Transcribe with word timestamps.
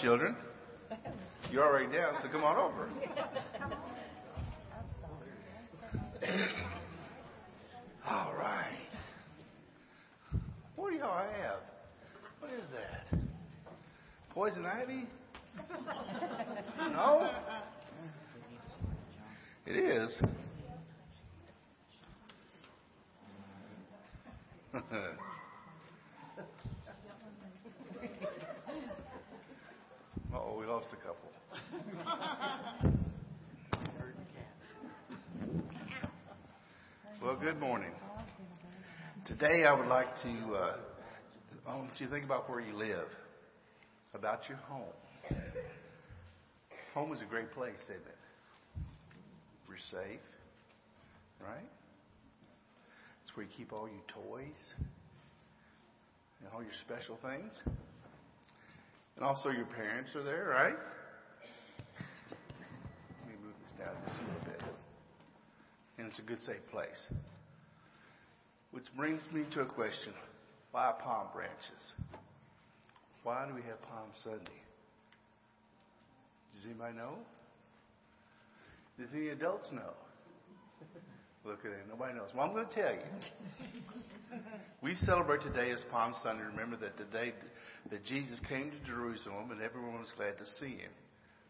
children. 0.00 0.36
You're 1.50 1.64
already 1.64 1.92
down, 1.92 2.14
so 2.22 2.28
come 2.28 2.44
on 2.44 2.56
over. 2.56 2.88
All 8.08 8.32
right. 8.38 8.88
What 10.76 10.90
do 10.90 10.96
y'all 10.96 11.18
have? 11.18 11.60
What 12.40 12.50
is 12.52 12.64
that? 12.72 13.18
Poison 14.30 14.64
ivy? 14.66 15.06
No? 16.78 17.30
It 19.66 19.76
is. 19.76 20.20
oh, 30.34 30.56
we 30.58 30.66
lost 30.66 30.88
a 30.92 30.96
couple. 30.96 31.30
Well, 37.22 37.36
good 37.52 37.60
morning. 37.60 37.90
Today 39.26 39.64
I 39.68 39.74
would 39.74 39.88
like 39.88 40.06
to, 40.22 40.54
uh, 40.54 40.76
I 41.68 41.76
want 41.76 41.90
you 41.98 42.06
to 42.06 42.12
think 42.12 42.24
about 42.24 42.48
where 42.48 42.60
you 42.60 42.74
live, 42.74 43.08
about 44.14 44.48
your 44.48 44.56
home. 44.56 44.94
Home 46.94 47.12
is 47.12 47.20
a 47.20 47.26
great 47.26 47.52
place, 47.52 47.76
isn't 47.84 47.96
it? 47.96 48.16
We're 49.68 49.76
safe, 49.90 50.20
right? 51.46 51.68
It's 53.22 53.36
where 53.36 53.44
you 53.44 53.52
keep 53.54 53.74
all 53.74 53.86
your 53.86 54.00
toys 54.08 54.56
and 56.40 56.48
all 56.54 56.62
your 56.62 56.72
special 56.80 57.18
things. 57.20 57.52
And 59.16 59.26
also 59.26 59.50
your 59.50 59.66
parents 59.66 60.08
are 60.14 60.22
there, 60.22 60.46
right? 60.48 60.78
Let 63.20 63.28
me 63.28 63.34
move 63.44 63.52
this 63.62 63.72
down 63.78 63.94
just 64.06 64.16
a 64.16 64.22
little 64.22 64.46
bit. 64.46 64.62
And 65.98 66.06
it's 66.06 66.18
a 66.18 66.22
good, 66.22 66.40
safe 66.40 66.66
place. 66.70 67.08
Which 68.72 68.84
brings 68.96 69.22
me 69.32 69.44
to 69.52 69.60
a 69.60 69.66
question. 69.66 70.12
Why 70.72 70.92
palm 71.02 71.28
branches? 71.34 71.92
Why 73.22 73.46
do 73.46 73.54
we 73.54 73.62
have 73.62 73.80
Palm 73.82 74.08
Sunday? 74.24 74.60
Does 76.54 76.64
anybody 76.64 76.96
know? 76.96 77.14
Does 78.98 79.08
any 79.14 79.28
adults 79.28 79.70
know? 79.72 79.94
Look 81.44 81.60
at 81.64 81.72
it. 81.72 81.86
Nobody 81.88 82.14
knows. 82.14 82.30
Well, 82.34 82.46
I'm 82.46 82.52
going 82.52 82.66
to 82.66 82.74
tell 82.74 82.92
you. 82.92 84.40
We 84.80 84.94
celebrate 84.94 85.42
today 85.42 85.70
as 85.70 85.82
Palm 85.90 86.14
Sunday. 86.22 86.42
Remember 86.44 86.76
that 86.76 86.96
the 86.96 87.04
day 87.04 87.34
that 87.90 88.04
Jesus 88.04 88.40
came 88.48 88.70
to 88.70 88.78
Jerusalem 88.86 89.50
and 89.50 89.60
everyone 89.60 89.98
was 89.98 90.08
glad 90.16 90.38
to 90.38 90.46
see 90.58 90.76
him. 90.78 90.90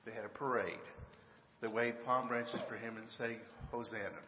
They 0.05 0.13
had 0.13 0.25
a 0.25 0.29
parade. 0.29 0.83
They 1.61 1.69
waved 1.69 2.05
palm 2.05 2.29
branches 2.29 2.61
for 2.69 2.77
him 2.77 2.97
and 2.97 3.09
say, 3.11 3.37
Hosanna. 3.71 4.21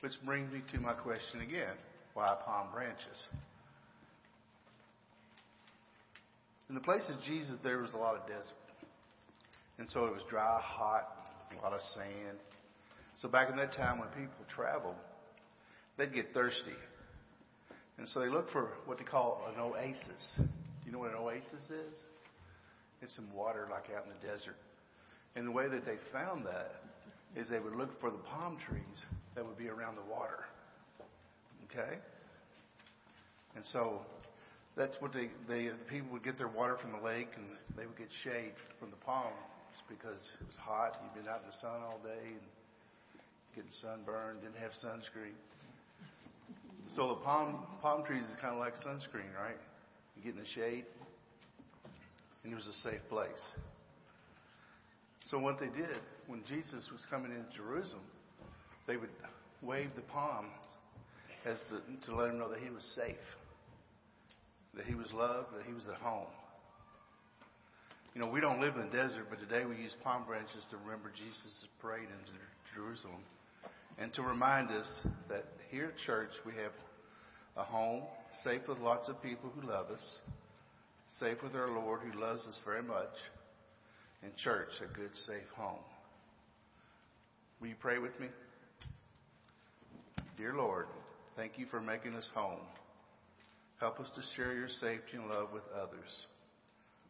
Which 0.00 0.12
brings 0.24 0.52
me 0.52 0.62
to 0.72 0.80
my 0.80 0.92
question 0.92 1.40
again. 1.40 1.74
Why 2.14 2.36
palm 2.44 2.68
branches? 2.72 3.28
In 6.68 6.74
the 6.74 6.80
place 6.80 7.04
of 7.08 7.22
Jesus, 7.24 7.56
there 7.62 7.78
was 7.78 7.92
a 7.94 7.96
lot 7.96 8.16
of 8.16 8.26
desert. 8.26 8.52
And 9.78 9.88
so 9.90 10.06
it 10.06 10.12
was 10.12 10.22
dry, 10.28 10.60
hot, 10.62 11.08
a 11.56 11.62
lot 11.62 11.72
of 11.72 11.80
sand. 11.94 12.38
So 13.20 13.28
back 13.28 13.50
in 13.50 13.56
that 13.56 13.72
time 13.74 13.98
when 13.98 14.08
people 14.08 14.44
traveled, 14.54 14.96
they'd 15.96 16.12
get 16.12 16.34
thirsty. 16.34 16.76
And 17.98 18.08
so 18.08 18.20
they 18.20 18.28
looked 18.28 18.52
for 18.52 18.70
what 18.84 18.98
they 18.98 19.04
call 19.04 19.42
an 19.54 19.60
oasis. 19.60 20.36
Do 20.36 20.44
you 20.84 20.92
know 20.92 20.98
what 20.98 21.10
an 21.10 21.16
oasis 21.16 21.64
is? 21.70 21.94
It's 23.02 23.14
some 23.14 23.32
water 23.34 23.68
like 23.70 23.84
out 23.96 24.04
in 24.04 24.10
the 24.10 24.26
desert. 24.26 24.56
And 25.34 25.46
the 25.46 25.52
way 25.52 25.68
that 25.68 25.84
they 25.84 25.96
found 26.12 26.46
that 26.46 26.72
is 27.36 27.48
they 27.48 27.60
would 27.60 27.76
look 27.76 28.00
for 28.00 28.10
the 28.10 28.18
palm 28.18 28.56
trees 28.66 29.04
that 29.34 29.46
would 29.46 29.58
be 29.58 29.68
around 29.68 29.96
the 29.96 30.10
water. 30.10 30.44
Okay? 31.70 31.98
And 33.54 33.64
so 33.72 34.00
that's 34.76 34.96
what 35.00 35.12
they, 35.12 35.28
they 35.48 35.70
people 35.88 36.08
would 36.12 36.24
get 36.24 36.38
their 36.38 36.48
water 36.48 36.76
from 36.80 36.92
the 36.92 37.04
lake 37.04 37.28
and 37.36 37.44
they 37.76 37.86
would 37.86 37.98
get 37.98 38.08
shade 38.24 38.52
from 38.80 38.90
the 38.90 38.96
palms 39.04 39.34
because 39.88 40.32
it 40.40 40.46
was 40.46 40.56
hot. 40.58 40.96
You'd 41.02 41.22
been 41.22 41.30
out 41.30 41.40
in 41.44 41.48
the 41.48 41.56
sun 41.60 41.84
all 41.84 42.00
day 42.02 42.24
and 42.24 42.46
getting 43.54 43.70
sunburned, 43.80 44.40
didn't 44.40 44.56
have 44.56 44.72
sunscreen. 44.72 45.36
So 46.94 47.08
the 47.08 47.20
palm 47.24 47.66
palm 47.82 48.04
trees 48.04 48.24
is 48.24 48.36
kind 48.40 48.54
of 48.54 48.60
like 48.60 48.74
sunscreen, 48.76 49.32
right? 49.36 49.58
You 50.16 50.22
get 50.22 50.34
in 50.34 50.40
the 50.40 50.48
shade, 50.54 50.84
and 52.44 52.52
it 52.52 52.56
was 52.56 52.66
a 52.66 52.88
safe 52.88 53.00
place. 53.08 53.42
So 55.30 55.38
what 55.38 55.58
they 55.58 55.66
did 55.66 55.98
when 56.28 56.44
Jesus 56.44 56.88
was 56.92 57.04
coming 57.10 57.32
into 57.32 57.56
Jerusalem, 57.56 58.04
they 58.86 58.96
would 58.96 59.10
wave 59.60 59.90
the 59.96 60.02
palm 60.02 60.46
as 61.44 61.58
to, 61.68 62.06
to 62.06 62.16
let 62.16 62.30
him 62.30 62.38
know 62.38 62.48
that 62.48 62.60
he 62.60 62.70
was 62.70 62.84
safe, 62.94 63.16
that 64.74 64.86
he 64.86 64.94
was 64.94 65.12
loved, 65.12 65.48
that 65.56 65.66
he 65.66 65.72
was 65.72 65.88
at 65.88 65.96
home. 65.96 66.30
You 68.14 68.20
know, 68.20 68.30
we 68.30 68.40
don't 68.40 68.60
live 68.60 68.76
in 68.76 68.88
the 68.88 68.96
desert, 68.96 69.26
but 69.28 69.40
today 69.40 69.66
we 69.66 69.76
use 69.76 69.94
palm 70.02 70.24
branches 70.26 70.64
to 70.70 70.76
remember 70.78 71.10
Jesus' 71.14 71.66
parade 71.82 72.08
into 72.08 72.38
Jerusalem 72.74 73.20
and 73.98 74.12
to 74.14 74.22
remind 74.22 74.70
us 74.70 74.88
that 75.28 75.44
here 75.70 75.86
at 75.86 76.06
church 76.06 76.30
we 76.46 76.52
have 76.52 76.72
a 77.56 77.64
home 77.64 78.02
safe 78.44 78.62
with 78.68 78.78
lots 78.78 79.08
of 79.08 79.20
people 79.22 79.50
who 79.54 79.66
love 79.66 79.90
us, 79.90 80.18
safe 81.18 81.38
with 81.42 81.54
our 81.54 81.70
Lord 81.70 82.00
who 82.00 82.20
loves 82.20 82.46
us 82.46 82.60
very 82.64 82.82
much, 82.82 83.12
and 84.26 84.36
church, 84.36 84.70
a 84.82 84.92
good, 84.92 85.10
safe 85.26 85.48
home. 85.56 85.78
Will 87.60 87.68
you 87.68 87.76
pray 87.80 87.98
with 87.98 88.18
me? 88.18 88.26
Dear 90.36 90.54
Lord, 90.54 90.86
thank 91.36 91.52
you 91.58 91.66
for 91.70 91.80
making 91.80 92.14
us 92.14 92.28
home. 92.34 92.60
Help 93.78 94.00
us 94.00 94.08
to 94.16 94.22
share 94.36 94.52
your 94.52 94.68
safety 94.68 95.16
and 95.16 95.28
love 95.28 95.48
with 95.52 95.62
others. 95.80 96.26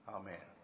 Amen. 0.08 0.55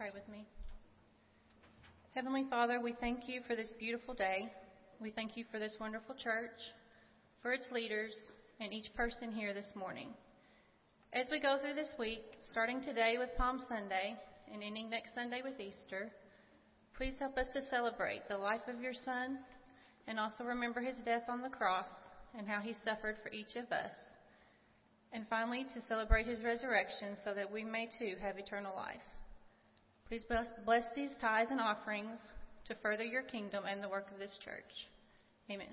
Pray 0.00 0.10
with 0.14 0.26
me. 0.30 0.46
Heavenly 2.14 2.46
Father, 2.48 2.80
we 2.80 2.94
thank 3.00 3.28
you 3.28 3.42
for 3.46 3.54
this 3.54 3.68
beautiful 3.78 4.14
day. 4.14 4.50
We 4.98 5.10
thank 5.10 5.36
you 5.36 5.44
for 5.52 5.58
this 5.58 5.76
wonderful 5.78 6.14
church, 6.14 6.56
for 7.42 7.52
its 7.52 7.66
leaders, 7.70 8.14
and 8.60 8.72
each 8.72 8.86
person 8.96 9.30
here 9.30 9.52
this 9.52 9.68
morning. 9.74 10.08
As 11.12 11.26
we 11.30 11.38
go 11.38 11.58
through 11.60 11.74
this 11.74 11.90
week, 11.98 12.22
starting 12.50 12.80
today 12.80 13.16
with 13.18 13.28
Palm 13.36 13.60
Sunday 13.68 14.16
and 14.50 14.62
ending 14.62 14.88
next 14.88 15.14
Sunday 15.14 15.42
with 15.44 15.60
Easter, 15.60 16.10
please 16.96 17.12
help 17.18 17.36
us 17.36 17.48
to 17.52 17.60
celebrate 17.68 18.26
the 18.26 18.38
life 18.38 18.66
of 18.68 18.80
your 18.80 18.94
Son 19.04 19.36
and 20.08 20.18
also 20.18 20.44
remember 20.44 20.80
his 20.80 20.96
death 21.04 21.24
on 21.28 21.42
the 21.42 21.50
cross 21.50 21.92
and 22.38 22.48
how 22.48 22.62
he 22.62 22.74
suffered 22.86 23.16
for 23.22 23.30
each 23.32 23.54
of 23.54 23.70
us. 23.70 23.92
And 25.12 25.26
finally, 25.28 25.66
to 25.74 25.86
celebrate 25.88 26.26
his 26.26 26.40
resurrection 26.42 27.18
so 27.22 27.34
that 27.34 27.52
we 27.52 27.64
may 27.64 27.86
too 27.98 28.14
have 28.22 28.38
eternal 28.38 28.74
life. 28.74 29.02
Please 30.10 30.24
bless, 30.24 30.88
these 30.96 31.10
tithes 31.20 31.52
and 31.52 31.60
offerings 31.60 32.18
to 32.64 32.74
further 32.82 33.04
your 33.04 33.22
kingdom 33.22 33.62
and 33.64 33.80
the 33.80 33.88
work 33.88 34.10
of 34.10 34.18
this 34.18 34.36
church. 34.44 34.88
Amen. 35.48 35.68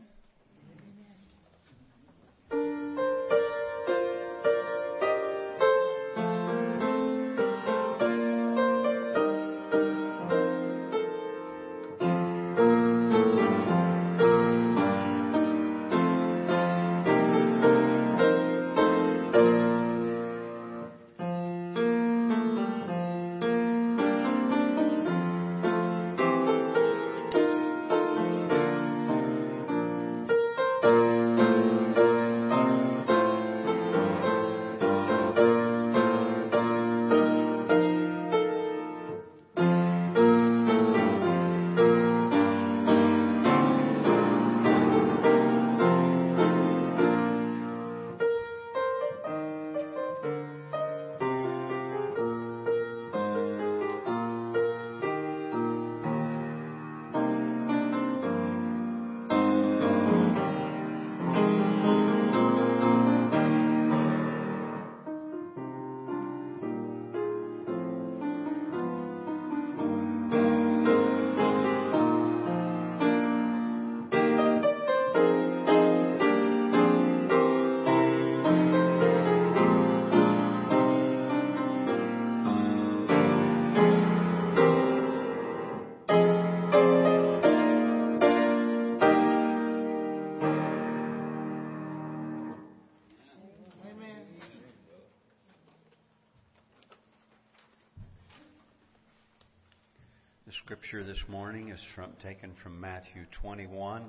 Scripture 100.67 101.01
this 101.01 101.23
morning 101.29 101.69
is 101.69 101.79
from, 101.95 102.11
taken 102.21 102.51
from 102.61 102.77
Matthew 102.77 103.23
21, 103.41 104.03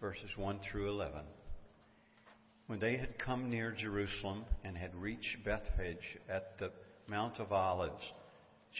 verses 0.00 0.30
1 0.36 0.60
through 0.70 0.88
11. 0.88 1.22
When 2.68 2.78
they 2.78 2.96
had 2.96 3.18
come 3.18 3.50
near 3.50 3.72
Jerusalem 3.72 4.44
and 4.62 4.76
had 4.76 4.94
reached 4.94 5.44
Bethphage 5.44 6.16
at 6.28 6.56
the 6.60 6.70
Mount 7.08 7.40
of 7.40 7.50
Olives, 7.50 8.04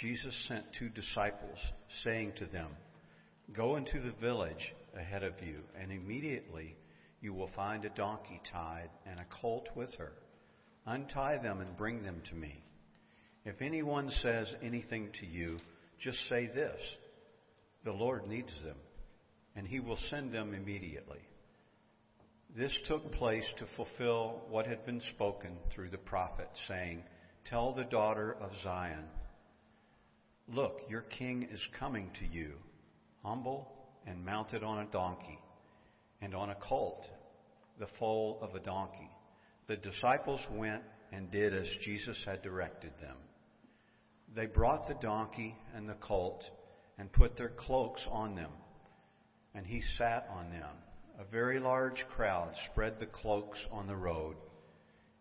Jesus 0.01 0.33
sent 0.47 0.67
two 0.79 0.89
disciples, 0.89 1.59
saying 2.05 2.35
to 2.37 2.47
them, 2.47 2.69
Go 3.53 3.75
into 3.75 3.99
the 3.99 4.15
village 4.21 4.73
ahead 4.97 5.25
of 5.25 5.33
you, 5.45 5.63
and 5.77 5.91
immediately 5.91 6.77
you 7.21 7.35
will 7.35 7.51
find 7.57 7.85
a 7.85 7.91
donkey 7.91 8.41
tied 8.53 8.91
and 9.05 9.19
a 9.19 9.27
colt 9.43 9.69
with 9.75 9.93
her. 9.95 10.13
Untie 10.87 11.39
them 11.39 11.61
and 11.61 11.77
bring 11.77 12.05
them 12.05 12.23
to 12.31 12.37
me. 12.37 12.63
If 13.45 13.63
anyone 13.63 14.11
says 14.23 14.47
anything 14.63 15.11
to 15.19 15.27
you, 15.27 15.59
just 16.05 16.19
say 16.29 16.47
this 16.47 16.81
The 17.85 17.93
Lord 17.93 18.29
needs 18.29 18.53
them, 18.63 18.77
and 19.57 19.67
He 19.67 19.81
will 19.81 19.99
send 20.11 20.33
them 20.33 20.55
immediately. 20.55 21.21
This 22.57 22.77
took 22.87 23.11
place 23.13 23.47
to 23.59 23.67
fulfill 23.75 24.43
what 24.49 24.67
had 24.67 24.87
been 24.87 25.01
spoken 25.15 25.57
through 25.75 25.91
the 25.91 25.99
prophet, 25.99 26.49
saying, 26.69 27.03
Tell 27.47 27.75
the 27.75 27.85
daughter 27.85 28.37
of 28.41 28.51
Zion, 28.63 29.05
Look, 30.47 30.81
your 30.89 31.01
king 31.01 31.49
is 31.51 31.61
coming 31.81 32.11
to 32.21 32.27
you, 32.27 32.53
humble 33.23 33.73
and 34.07 34.25
mounted 34.25 34.63
on 34.63 34.81
a 34.81 34.91
donkey, 34.91 35.39
and 36.21 36.35
on 36.35 36.51
a 36.51 36.55
colt, 36.57 37.07
the 37.81 37.89
foal 37.99 38.39
of 38.43 38.55
a 38.55 38.61
donkey. 38.61 39.11
The 39.67 39.77
disciples 39.77 40.41
went 40.53 40.83
and 41.13 41.31
did 41.31 41.55
as 41.55 41.67
Jesus 41.83 42.19
had 42.27 42.43
directed 42.43 42.93
them. 43.01 43.17
They 44.35 44.47
brought 44.47 44.89
the 44.89 44.95
donkey 44.95 45.55
and 45.75 45.89
the 45.89 45.95
colt 45.95 46.45
and 46.99 47.13
put 47.13 47.37
their 47.37 47.51
cloaks 47.51 48.03
on 48.11 48.35
them, 48.35 48.51
and 49.55 49.65
he 49.65 49.81
sat 49.97 50.27
on 50.31 50.51
them. 50.51 50.77
A 51.21 51.25
very 51.25 51.61
large 51.61 52.05
crowd 52.17 52.53
spread 52.73 52.99
the 52.99 53.07
cloaks 53.07 53.61
on 53.71 53.87
the 53.87 53.95
road, 53.95 54.37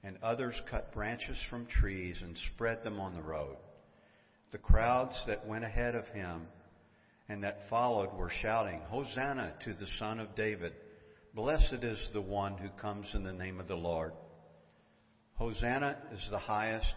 and 0.04 0.18
others 0.24 0.60
cut 0.70 0.92
branches 0.94 1.38
from 1.50 1.68
trees 1.68 2.18
and 2.24 2.36
spread 2.54 2.84
them 2.84 3.00
on 3.00 3.14
the 3.14 3.22
road. 3.22 3.58
The 4.52 4.58
crowds 4.58 5.16
that 5.28 5.46
went 5.46 5.64
ahead 5.64 5.94
of 5.94 6.08
him 6.08 6.48
and 7.30 7.44
that 7.44 7.70
followed 7.70 8.12
were 8.14 8.32
shouting, 8.42 8.82
Hosanna 8.90 9.54
to 9.64 9.74
the 9.74 9.88
Son 10.00 10.20
of 10.20 10.36
David! 10.36 10.74
Blessed 11.36 11.84
is 11.84 12.00
the 12.14 12.22
one 12.22 12.58
who 12.58 12.70
comes 12.70 13.08
in 13.14 13.24
the 13.24 13.34
name 13.34 13.60
of 13.60 13.68
the 13.68 13.76
Lord. 13.76 14.14
Hosanna 15.36 15.98
is 16.12 16.28
the 16.30 16.40
highest 16.40 16.94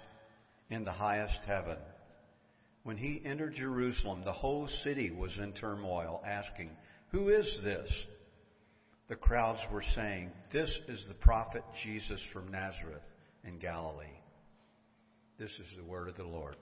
in 0.70 0.84
the 0.84 0.92
highest 0.92 1.38
heaven. 1.46 1.78
When 2.86 2.96
he 2.96 3.20
entered 3.24 3.56
Jerusalem, 3.56 4.22
the 4.24 4.30
whole 4.30 4.68
city 4.84 5.10
was 5.10 5.36
in 5.38 5.54
turmoil, 5.54 6.22
asking, 6.24 6.70
Who 7.10 7.30
is 7.30 7.58
this? 7.64 7.90
The 9.08 9.16
crowds 9.16 9.58
were 9.72 9.82
saying, 9.96 10.30
This 10.52 10.70
is 10.86 11.02
the 11.08 11.14
prophet 11.14 11.64
Jesus 11.82 12.20
from 12.32 12.46
Nazareth 12.46 13.02
in 13.42 13.58
Galilee. 13.58 14.20
This 15.36 15.50
is 15.50 15.66
the 15.76 15.82
word 15.82 16.08
of 16.08 16.14
the 16.14 16.22
Lord. 16.22 16.54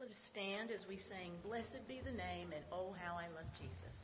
Let 0.00 0.10
us 0.10 0.16
stand 0.32 0.72
as 0.72 0.80
we 0.88 0.96
sing, 1.08 1.30
Blessed 1.44 1.86
be 1.86 2.00
the 2.04 2.10
name, 2.10 2.48
and 2.52 2.64
oh, 2.72 2.96
how 3.00 3.14
I 3.14 3.28
love 3.28 3.46
Jesus. 3.56 4.03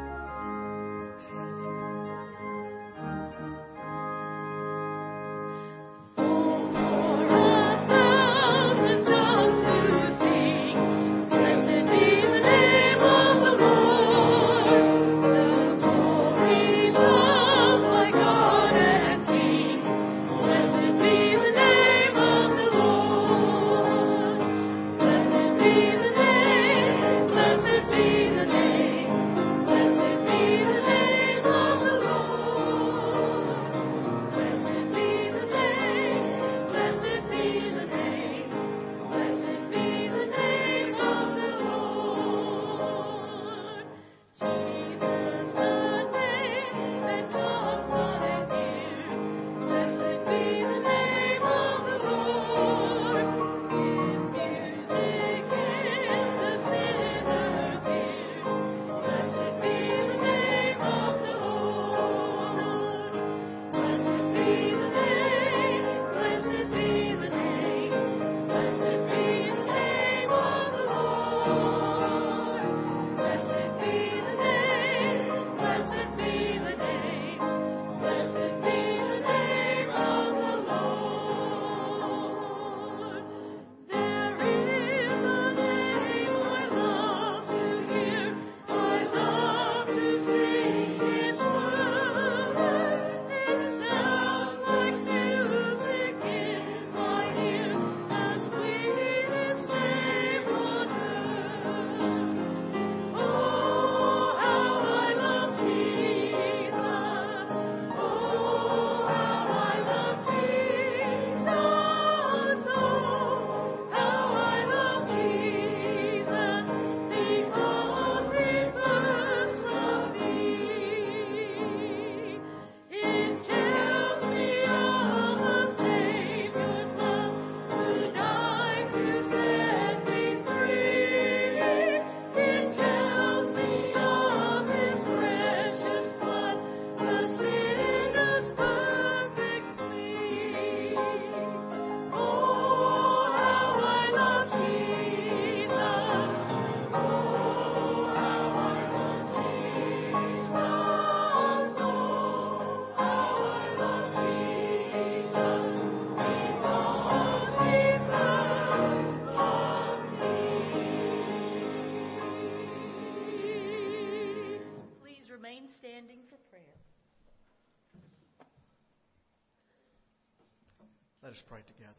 us 171.41 171.47
pray 171.49 171.61
together. 171.61 171.93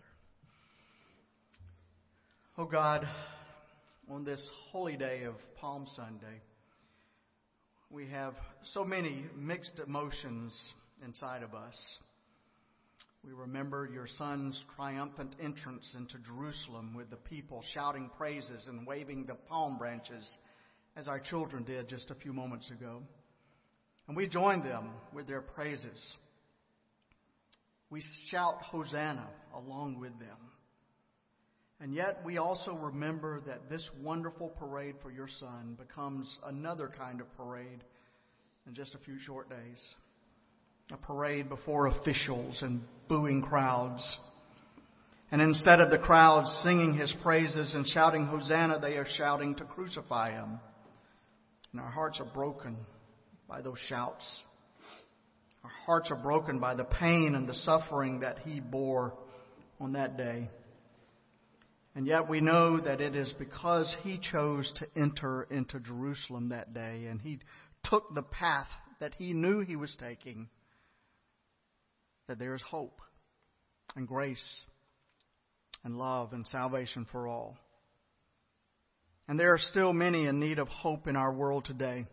Oh 2.59 2.65
God, 2.65 3.07
on 4.11 4.25
this 4.25 4.43
holy 4.71 4.97
day 4.97 5.23
of 5.25 5.35
Palm 5.57 5.87
Sunday, 5.97 6.41
we 7.91 8.09
have 8.09 8.35
so 8.75 8.85
many 8.85 9.25
mixed 9.37 9.81
emotions 9.85 10.57
inside 11.05 11.43
of 11.43 11.55
us. 11.55 11.75
We 13.25 13.33
remember 13.33 13.89
your 13.93 14.07
son's 14.19 14.61
triumphant 14.77 15.35
entrance 15.43 15.87
into 15.97 16.19
Jerusalem 16.19 16.95
with 16.95 17.11
the 17.11 17.17
people 17.17 17.63
shouting 17.75 18.11
praises 18.17 18.67
and 18.69 18.87
waving 18.87 19.27
the 19.27 19.35
palm 19.35 19.79
branches 19.79 20.29
as 20.97 21.09
our 21.09 21.21
children 21.21 21.65
did 21.65 21.89
just 21.89 22.11
a 22.11 22.15
few 22.17 22.33
moments 22.33 22.71
ago. 22.71 23.03
And 24.09 24.17
we 24.17 24.29
join 24.29 24.63
them 24.63 24.91
with 25.13 25.27
their 25.27 25.41
praises. 25.41 26.17
We 27.93 28.03
shout 28.31 28.63
Hosanna 28.63 29.29
along 29.55 30.01
with 30.01 30.19
them. 30.19 30.39
And 31.79 31.93
yet 31.93 32.23
we 32.25 32.39
also 32.39 32.73
remember 32.73 33.43
that 33.47 33.69
this 33.69 33.87
wonderful 34.01 34.49
parade 34.49 34.95
for 35.03 35.11
your 35.11 35.29
son 35.39 35.77
becomes 35.79 36.27
another 36.47 36.91
kind 36.97 37.21
of 37.21 37.31
parade 37.37 37.85
in 38.67 38.75
just 38.75 38.95
a 38.95 38.99
few 38.99 39.19
short 39.21 39.51
days. 39.51 39.85
A 40.91 40.97
parade 40.97 41.51
before 41.51 41.89
officials 41.89 42.57
and 42.63 42.81
booing 43.09 43.43
crowds. 43.43 44.03
And 45.31 45.43
instead 45.43 45.81
of 45.81 45.91
the 45.91 45.99
crowds 45.99 46.49
singing 46.63 46.97
his 46.97 47.15
praises 47.23 47.75
and 47.75 47.87
shouting 47.87 48.25
Hosanna, 48.25 48.79
they 48.81 48.97
are 48.97 49.07
shouting 49.19 49.55
to 49.57 49.65
crucify 49.65 50.31
him. 50.31 50.61
And 51.73 51.81
our 51.83 51.91
hearts 51.91 52.21
are 52.21 52.33
broken 52.33 52.75
by 53.47 53.61
those 53.61 53.79
shouts. 53.91 54.25
Our 55.65 55.71
hearts 55.87 56.11
are 56.11 56.17
broken 56.17 56.59
by 56.59 56.75
the 56.75 56.85
pain 56.85 57.35
and 57.35 57.49
the 57.49 57.55
suffering 57.55 58.21
that 58.21 58.41
he 58.41 58.61
bore 58.61 59.15
on 59.81 59.93
that 59.93 60.17
day. 60.17 60.51
And 61.95 62.07
yet 62.07 62.29
we 62.29 62.41
know 62.41 62.81
that 62.81 63.01
it 63.01 63.15
is 63.15 63.33
because 63.39 63.95
he 64.03 64.19
chose 64.19 64.73
to 64.77 64.87
enter 64.97 65.43
into 65.45 65.79
Jerusalem 65.79 66.49
that 66.49 66.73
day 66.73 67.07
and 67.09 67.21
he 67.21 67.39
took 67.85 68.15
the 68.15 68.23
path 68.23 68.69
that 69.01 69.15
he 69.19 69.33
knew 69.33 69.61
he 69.61 69.77
was 69.77 69.95
taking 70.01 70.49
that 72.29 72.39
there 72.39 72.55
is 72.55 72.63
hope 72.63 73.01
and 73.95 74.09
grace 74.09 74.43
and 75.85 75.99
love 75.99 76.33
and 76.33 76.47
salvation 76.47 77.07
for 77.11 77.29
all. 77.29 77.57
And 79.29 79.39
there 79.39 79.53
are 79.53 79.59
still 79.59 79.93
many 79.93 80.27
in 80.27 80.41
need 80.41 80.59
of 80.59 80.69
hope 80.69 81.07
in 81.07 81.17
our 81.17 81.33
world 81.33 81.65
today. 81.65 82.07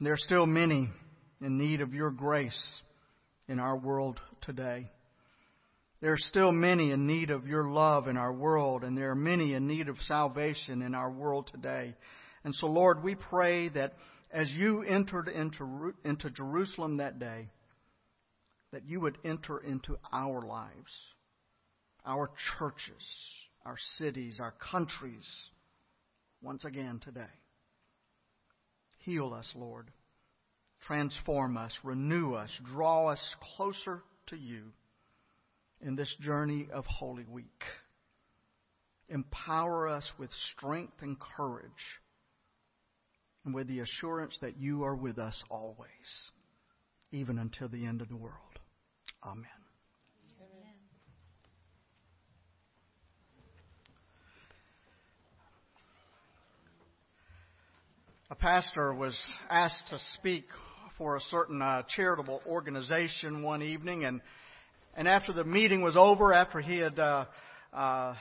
There 0.00 0.12
are 0.12 0.16
still 0.16 0.46
many 0.46 0.90
in 1.40 1.58
need 1.58 1.80
of 1.80 1.94
your 1.94 2.10
grace 2.10 2.80
in 3.48 3.58
our 3.58 3.76
world 3.76 4.20
today. 4.42 4.90
There 6.00 6.12
are 6.12 6.18
still 6.18 6.52
many 6.52 6.92
in 6.92 7.06
need 7.06 7.30
of 7.30 7.48
your 7.48 7.64
love 7.64 8.06
in 8.06 8.16
our 8.16 8.32
world, 8.32 8.84
and 8.84 8.96
there 8.96 9.10
are 9.10 9.16
many 9.16 9.54
in 9.54 9.66
need 9.66 9.88
of 9.88 9.98
salvation 10.06 10.82
in 10.82 10.94
our 10.94 11.10
world 11.10 11.50
today. 11.52 11.94
And 12.44 12.54
so, 12.54 12.66
Lord, 12.66 13.02
we 13.02 13.16
pray 13.16 13.68
that 13.70 13.94
as 14.30 14.48
you 14.50 14.82
entered 14.82 15.28
into, 15.28 15.94
into 16.04 16.30
Jerusalem 16.30 16.98
that 16.98 17.18
day, 17.18 17.48
that 18.72 18.86
you 18.86 19.00
would 19.00 19.18
enter 19.24 19.58
into 19.58 19.96
our 20.12 20.46
lives, 20.46 20.92
our 22.04 22.30
churches, 22.58 23.02
our 23.64 23.78
cities, 23.96 24.38
our 24.40 24.54
countries, 24.70 25.26
once 26.42 26.64
again 26.64 27.00
today. 27.02 27.34
Heal 28.98 29.32
us, 29.34 29.50
Lord. 29.56 29.90
Transform 30.88 31.58
us, 31.58 31.76
renew 31.84 32.32
us, 32.32 32.48
draw 32.64 33.08
us 33.08 33.20
closer 33.56 34.02
to 34.28 34.36
you 34.36 34.72
in 35.82 35.96
this 35.96 36.10
journey 36.18 36.66
of 36.72 36.86
Holy 36.86 37.26
Week. 37.30 37.62
Empower 39.10 39.86
us 39.86 40.10
with 40.18 40.30
strength 40.54 40.94
and 41.02 41.18
courage, 41.20 41.68
and 43.44 43.54
with 43.54 43.68
the 43.68 43.80
assurance 43.80 44.38
that 44.40 44.58
you 44.58 44.82
are 44.82 44.96
with 44.96 45.18
us 45.18 45.38
always, 45.50 46.30
even 47.12 47.38
until 47.38 47.68
the 47.68 47.84
end 47.84 48.00
of 48.00 48.08
the 48.08 48.16
world. 48.16 48.34
Amen. 49.22 49.44
a 58.30 58.34
pastor 58.34 58.92
was 58.92 59.18
asked 59.48 59.88
to 59.88 59.98
speak 60.18 60.44
for 60.98 61.16
a 61.16 61.20
certain 61.30 61.62
uh, 61.62 61.82
charitable 61.96 62.42
organization 62.46 63.42
one 63.42 63.62
evening, 63.62 64.04
and 64.04 64.20
and 64.96 65.06
after 65.06 65.32
the 65.32 65.44
meeting 65.44 65.80
was 65.80 65.94
over, 65.96 66.34
after 66.34 66.60
he 66.60 66.78
had 66.78 66.98
uh, 66.98 67.24
uh, 67.72 68.14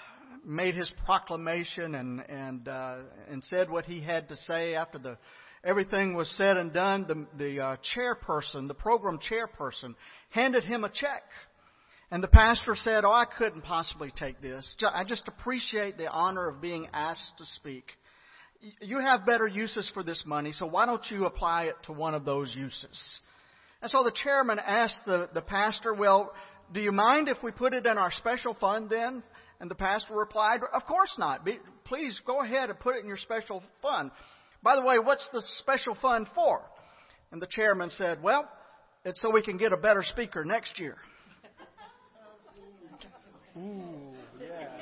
made 0.45 0.75
his 0.75 0.89
proclamation 1.03 1.95
and 1.95 2.23
and 2.29 2.67
uh, 2.67 2.97
and 3.29 3.43
said 3.45 3.69
what 3.69 3.85
he 3.85 3.99
had 3.99 4.29
to 4.29 4.35
say, 4.47 4.75
after 4.75 4.99
the 4.99 5.17
everything 5.63 6.13
was 6.13 6.31
said 6.37 6.55
and 6.55 6.71
done, 6.71 7.05
the 7.07 7.25
the 7.37 7.59
uh, 7.59 7.75
chairperson, 7.95 8.67
the 8.67 8.75
program 8.75 9.19
chairperson, 9.29 9.95
handed 10.29 10.63
him 10.63 10.83
a 10.83 10.89
check. 10.89 11.23
And 12.09 12.23
the 12.23 12.29
pastor 12.29 12.73
said, 12.75 13.03
Oh, 13.03 13.11
I 13.11 13.25
couldn't 13.25 13.63
possibly 13.63 14.13
take 14.17 14.39
this. 14.41 14.65
I 14.81 15.03
just 15.03 15.27
appreciate 15.27 15.97
the 15.97 16.09
honor 16.09 16.47
of 16.47 16.61
being 16.61 16.87
asked 16.93 17.37
to 17.39 17.45
speak 17.57 17.83
you 18.81 18.99
have 18.99 19.25
better 19.25 19.47
uses 19.47 19.89
for 19.93 20.03
this 20.03 20.23
money, 20.25 20.51
so 20.51 20.65
why 20.65 20.85
don't 20.85 21.05
you 21.09 21.25
apply 21.25 21.65
it 21.65 21.75
to 21.83 21.91
one 21.91 22.13
of 22.13 22.25
those 22.25 22.51
uses? 22.55 23.19
And 23.81 23.91
so 23.91 24.03
the 24.03 24.11
chairman 24.23 24.59
asked 24.59 25.01
the, 25.05 25.29
the 25.33 25.41
pastor, 25.41 25.93
Well, 25.93 26.33
do 26.73 26.81
you 26.81 26.91
mind 26.91 27.27
if 27.29 27.41
we 27.43 27.51
put 27.51 27.73
it 27.73 27.85
in 27.85 27.97
our 27.97 28.11
special 28.11 28.55
fund 28.55 28.89
then? 28.89 29.23
And 29.59 29.71
the 29.71 29.75
pastor 29.75 30.15
replied, 30.15 30.61
Of 30.73 30.85
course 30.85 31.13
not. 31.17 31.45
Be, 31.45 31.59
please 31.85 32.19
go 32.25 32.41
ahead 32.43 32.69
and 32.69 32.79
put 32.79 32.95
it 32.95 33.01
in 33.01 33.07
your 33.07 33.17
special 33.17 33.63
fund. 33.81 34.11
By 34.63 34.75
the 34.75 34.81
way, 34.81 34.99
what's 34.99 35.27
the 35.31 35.43
special 35.59 35.95
fund 36.01 36.27
for? 36.33 36.61
And 37.31 37.41
the 37.41 37.47
chairman 37.47 37.91
said, 37.97 38.21
Well, 38.21 38.49
it's 39.05 39.21
so 39.21 39.31
we 39.31 39.43
can 39.43 39.57
get 39.57 39.73
a 39.73 39.77
better 39.77 40.03
speaker 40.03 40.43
next 40.43 40.79
year. 40.79 40.97
Ooh, 43.57 44.13
yeah. 44.39 44.77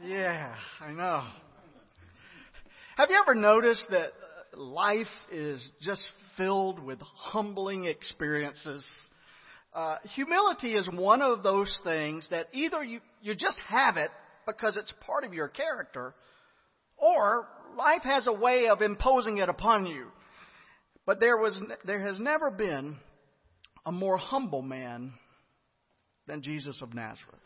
Yeah, 0.00 0.54
I 0.80 0.92
know. 0.92 1.24
Have 2.98 3.10
you 3.10 3.16
ever 3.22 3.36
noticed 3.36 3.86
that 3.90 4.10
life 4.56 5.06
is 5.30 5.64
just 5.80 6.02
filled 6.36 6.80
with 6.82 6.98
humbling 7.00 7.84
experiences? 7.84 8.84
Uh, 9.72 9.98
humility 10.16 10.74
is 10.74 10.84
one 10.92 11.22
of 11.22 11.44
those 11.44 11.78
things 11.84 12.26
that 12.32 12.48
either 12.52 12.82
you, 12.82 12.98
you 13.22 13.36
just 13.36 13.56
have 13.68 13.98
it 13.98 14.10
because 14.48 14.76
it's 14.76 14.92
part 15.06 15.22
of 15.22 15.32
your 15.32 15.46
character, 15.46 16.12
or 16.96 17.46
life 17.76 18.02
has 18.02 18.26
a 18.26 18.32
way 18.32 18.66
of 18.66 18.82
imposing 18.82 19.38
it 19.38 19.48
upon 19.48 19.86
you. 19.86 20.08
But 21.06 21.20
there 21.20 21.36
was, 21.36 21.56
there 21.84 22.04
has 22.04 22.18
never 22.18 22.50
been 22.50 22.96
a 23.86 23.92
more 23.92 24.16
humble 24.16 24.62
man 24.62 25.12
than 26.26 26.42
Jesus 26.42 26.82
of 26.82 26.94
Nazareth. 26.94 27.38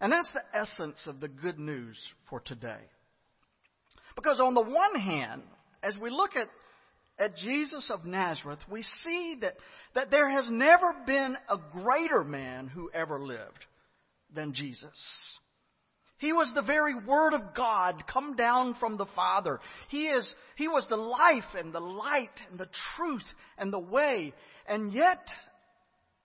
And 0.00 0.10
that's 0.10 0.30
the 0.34 0.42
essence 0.52 1.06
of 1.06 1.20
the 1.20 1.28
good 1.28 1.60
news 1.60 1.96
for 2.28 2.40
today. 2.40 2.80
Because 4.16 4.40
on 4.40 4.54
the 4.54 4.62
one 4.62 4.94
hand, 5.00 5.42
as 5.82 5.96
we 5.98 6.10
look 6.10 6.36
at, 6.36 6.48
at 7.18 7.36
Jesus 7.36 7.90
of 7.90 8.04
Nazareth, 8.04 8.60
we 8.70 8.82
see 9.04 9.36
that, 9.40 9.54
that 9.94 10.10
there 10.10 10.30
has 10.30 10.48
never 10.50 10.94
been 11.06 11.36
a 11.48 11.58
greater 11.72 12.24
man 12.24 12.68
who 12.68 12.90
ever 12.94 13.20
lived 13.20 13.66
than 14.34 14.54
Jesus. 14.54 14.90
He 16.18 16.32
was 16.32 16.50
the 16.54 16.62
very 16.62 16.94
Word 16.94 17.34
of 17.34 17.54
God 17.54 18.04
come 18.10 18.36
down 18.36 18.74
from 18.80 18.96
the 18.96 19.06
Father. 19.14 19.60
He, 19.90 20.06
is, 20.06 20.28
he 20.56 20.68
was 20.68 20.86
the 20.88 20.96
life 20.96 21.54
and 21.56 21.72
the 21.72 21.80
light 21.80 22.40
and 22.50 22.58
the 22.58 22.68
truth 22.96 23.24
and 23.58 23.72
the 23.72 23.78
way. 23.78 24.32
And 24.66 24.92
yet, 24.92 25.28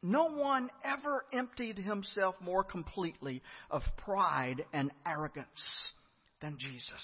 no 0.02 0.30
one 0.30 0.70
ever 0.84 1.26
emptied 1.34 1.80
himself 1.80 2.36
more 2.40 2.64
completely 2.64 3.42
of 3.70 3.82
pride 3.98 4.64
and 4.72 4.92
arrogance 5.06 5.92
than 6.42 6.58
Jesus. 6.58 7.04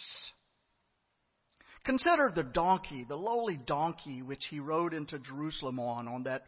Consider 1.86 2.32
the 2.34 2.44
donkey, 2.44 3.06
the 3.08 3.16
lowly 3.16 3.58
donkey 3.58 4.22
which 4.22 4.46
he 4.50 4.60
rode 4.60 4.94
into 4.94 5.20
Jerusalem 5.20 5.80
on 5.80 6.08
on 6.08 6.24
that 6.24 6.46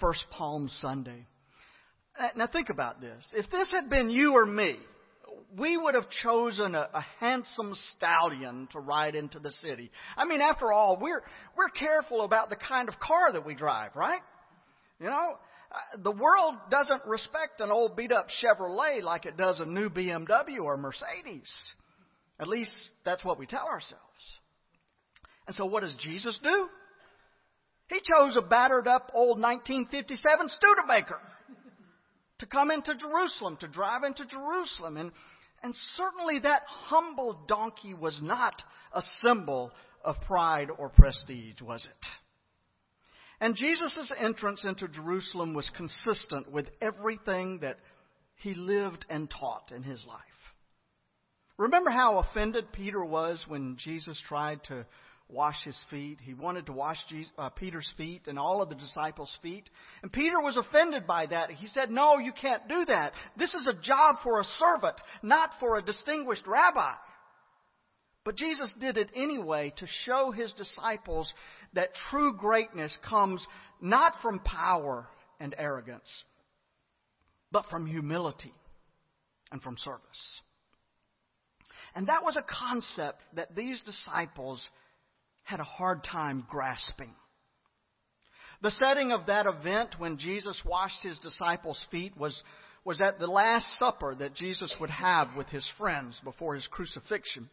first 0.00 0.24
Palm 0.30 0.68
Sunday. 0.80 1.26
Uh, 2.18 2.28
now 2.36 2.46
think 2.46 2.70
about 2.70 3.00
this. 3.00 3.26
If 3.34 3.50
this 3.50 3.70
had 3.70 3.90
been 3.90 4.10
you 4.10 4.34
or 4.34 4.46
me, 4.46 4.76
we 5.58 5.76
would 5.76 5.94
have 5.94 6.08
chosen 6.22 6.74
a, 6.74 6.88
a, 6.94 7.04
handsome 7.20 7.74
stallion 7.96 8.68
to 8.72 8.80
ride 8.80 9.14
into 9.14 9.38
the 9.38 9.50
city. 9.50 9.90
I 10.16 10.24
mean, 10.24 10.40
after 10.40 10.72
all, 10.72 10.98
we're, 11.00 11.22
we're 11.56 11.68
careful 11.68 12.22
about 12.22 12.48
the 12.48 12.56
kind 12.56 12.88
of 12.88 12.98
car 12.98 13.32
that 13.32 13.44
we 13.44 13.54
drive, 13.54 13.90
right? 13.94 14.20
You 15.00 15.06
know, 15.06 15.36
uh, 15.70 16.02
the 16.02 16.12
world 16.12 16.54
doesn't 16.70 17.04
respect 17.06 17.60
an 17.60 17.70
old 17.70 17.96
beat 17.96 18.12
up 18.12 18.28
Chevrolet 18.42 19.02
like 19.02 19.26
it 19.26 19.36
does 19.36 19.60
a 19.60 19.66
new 19.66 19.90
BMW 19.90 20.62
or 20.62 20.76
Mercedes. 20.76 21.52
At 22.38 22.48
least 22.48 22.72
that's 23.04 23.24
what 23.24 23.38
we 23.38 23.46
tell 23.46 23.66
ourselves. 23.66 24.02
And 25.46 25.54
so 25.56 25.66
what 25.66 25.82
does 25.82 25.94
Jesus 25.98 26.38
do? 26.42 26.68
He 27.88 28.00
chose 28.00 28.36
a 28.36 28.42
battered 28.42 28.88
up 28.88 29.10
old 29.14 29.40
1957 29.40 30.48
Studebaker. 30.48 31.20
to 32.38 32.46
come 32.46 32.70
into 32.70 32.94
Jerusalem, 32.94 33.56
to 33.60 33.68
drive 33.68 34.02
into 34.02 34.26
Jerusalem. 34.26 34.96
And, 34.96 35.12
and 35.62 35.74
certainly 35.94 36.40
that 36.40 36.62
humble 36.66 37.38
donkey 37.46 37.94
was 37.94 38.18
not 38.22 38.60
a 38.92 39.02
symbol 39.22 39.72
of 40.04 40.16
pride 40.26 40.68
or 40.76 40.88
prestige, 40.88 41.60
was 41.62 41.84
it? 41.84 42.06
And 43.40 43.54
Jesus' 43.54 44.12
entrance 44.18 44.64
into 44.64 44.88
Jerusalem 44.88 45.54
was 45.54 45.70
consistent 45.76 46.50
with 46.50 46.70
everything 46.80 47.60
that 47.60 47.78
he 48.36 48.54
lived 48.54 49.04
and 49.10 49.30
taught 49.30 49.72
in 49.74 49.82
his 49.82 50.04
life. 50.06 50.20
Remember 51.58 51.90
how 51.90 52.18
offended 52.18 52.72
Peter 52.72 53.02
was 53.04 53.44
when 53.48 53.76
Jesus 53.78 54.20
tried 54.26 54.62
to 54.64 54.86
wash 55.28 55.56
his 55.64 55.78
feet. 55.90 56.18
He 56.22 56.34
wanted 56.34 56.66
to 56.66 56.72
wash 56.72 56.98
Jesus, 57.08 57.32
uh, 57.36 57.48
Peter's 57.50 57.92
feet 57.96 58.22
and 58.26 58.38
all 58.38 58.62
of 58.62 58.68
the 58.68 58.74
disciples' 58.74 59.36
feet. 59.42 59.68
And 60.02 60.12
Peter 60.12 60.40
was 60.40 60.56
offended 60.56 61.06
by 61.06 61.26
that. 61.26 61.50
He 61.50 61.66
said, 61.66 61.90
No, 61.90 62.18
you 62.18 62.32
can't 62.32 62.68
do 62.68 62.84
that. 62.86 63.12
This 63.36 63.52
is 63.54 63.66
a 63.66 63.82
job 63.82 64.16
for 64.22 64.40
a 64.40 64.44
servant, 64.58 64.96
not 65.22 65.50
for 65.58 65.76
a 65.76 65.82
distinguished 65.82 66.46
rabbi. 66.46 66.92
But 68.24 68.36
Jesus 68.36 68.72
did 68.80 68.96
it 68.96 69.10
anyway 69.14 69.72
to 69.76 69.86
show 70.04 70.32
his 70.32 70.52
disciples 70.54 71.32
that 71.74 71.90
true 72.10 72.36
greatness 72.36 72.96
comes 73.08 73.44
not 73.80 74.14
from 74.22 74.40
power 74.40 75.06
and 75.38 75.54
arrogance, 75.56 76.24
but 77.52 77.66
from 77.70 77.86
humility 77.86 78.52
and 79.52 79.62
from 79.62 79.76
service. 79.78 80.40
And 81.94 82.08
that 82.08 82.24
was 82.24 82.36
a 82.36 82.42
concept 82.42 83.22
that 83.34 83.54
these 83.54 83.80
disciples 83.82 84.60
had 85.46 85.60
a 85.60 85.64
hard 85.64 86.02
time 86.02 86.44
grasping. 86.50 87.14
The 88.62 88.72
setting 88.72 89.12
of 89.12 89.26
that 89.26 89.46
event 89.46 89.94
when 89.96 90.18
Jesus 90.18 90.60
washed 90.64 91.02
his 91.02 91.20
disciples' 91.20 91.82
feet 91.92 92.16
was, 92.16 92.42
was 92.84 93.00
at 93.00 93.20
the 93.20 93.28
Last 93.28 93.78
Supper 93.78 94.16
that 94.18 94.34
Jesus 94.34 94.74
would 94.80 94.90
have 94.90 95.28
with 95.36 95.46
his 95.48 95.68
friends 95.78 96.20
before 96.24 96.56
his 96.56 96.66
crucifixion. 96.66 97.48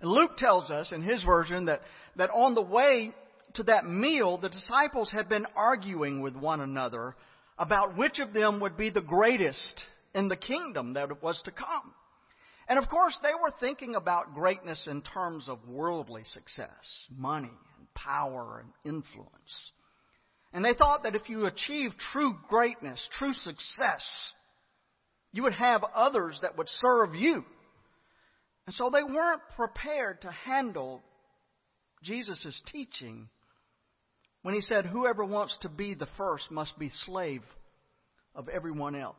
And 0.00 0.10
Luke 0.10 0.36
tells 0.36 0.70
us 0.70 0.92
in 0.92 1.02
his 1.02 1.24
version 1.24 1.64
that, 1.64 1.80
that 2.14 2.30
on 2.30 2.54
the 2.54 2.62
way 2.62 3.12
to 3.54 3.64
that 3.64 3.84
meal, 3.84 4.38
the 4.38 4.48
disciples 4.48 5.10
had 5.10 5.28
been 5.28 5.46
arguing 5.56 6.20
with 6.20 6.36
one 6.36 6.60
another 6.60 7.16
about 7.58 7.96
which 7.96 8.20
of 8.20 8.32
them 8.32 8.60
would 8.60 8.76
be 8.76 8.90
the 8.90 9.00
greatest 9.00 9.82
in 10.14 10.28
the 10.28 10.36
kingdom 10.36 10.94
that 10.94 11.20
was 11.20 11.40
to 11.46 11.50
come. 11.50 11.94
And 12.68 12.78
of 12.78 12.88
course, 12.88 13.16
they 13.22 13.32
were 13.40 13.52
thinking 13.60 13.94
about 13.94 14.34
greatness 14.34 14.88
in 14.90 15.02
terms 15.02 15.48
of 15.48 15.66
worldly 15.68 16.24
success, 16.32 16.68
money, 17.16 17.52
and 17.78 17.94
power, 17.94 18.60
and 18.60 18.96
influence. 18.96 19.70
And 20.52 20.64
they 20.64 20.74
thought 20.74 21.04
that 21.04 21.14
if 21.14 21.28
you 21.28 21.46
achieve 21.46 21.92
true 22.12 22.34
greatness, 22.48 23.06
true 23.18 23.32
success, 23.32 24.32
you 25.32 25.42
would 25.44 25.52
have 25.52 25.84
others 25.94 26.38
that 26.42 26.56
would 26.56 26.68
serve 26.80 27.14
you. 27.14 27.44
And 28.66 28.74
so 28.74 28.90
they 28.90 29.02
weren't 29.02 29.42
prepared 29.54 30.22
to 30.22 30.30
handle 30.30 31.02
Jesus' 32.02 32.60
teaching 32.72 33.28
when 34.42 34.54
he 34.54 34.60
said, 34.60 34.86
Whoever 34.86 35.24
wants 35.24 35.56
to 35.62 35.68
be 35.68 35.94
the 35.94 36.08
first 36.16 36.50
must 36.50 36.78
be 36.78 36.90
slave 37.04 37.42
of 38.34 38.48
everyone 38.48 38.96
else. 38.96 39.16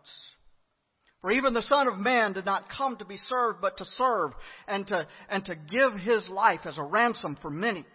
For 1.21 1.31
even 1.31 1.53
the 1.53 1.61
Son 1.63 1.87
of 1.87 1.97
Man 1.97 2.33
did 2.33 2.45
not 2.45 2.69
come 2.69 2.97
to 2.97 3.05
be 3.05 3.17
served, 3.17 3.59
but 3.59 3.77
to 3.77 3.85
serve 3.85 4.31
and 4.67 4.85
to, 4.87 5.07
and 5.29 5.43
to 5.45 5.55
give 5.55 5.93
his 5.99 6.29
life 6.29 6.61
as 6.65 6.77
a 6.77 6.83
ransom 6.83 7.37
for 7.41 7.49
many. 7.49 7.85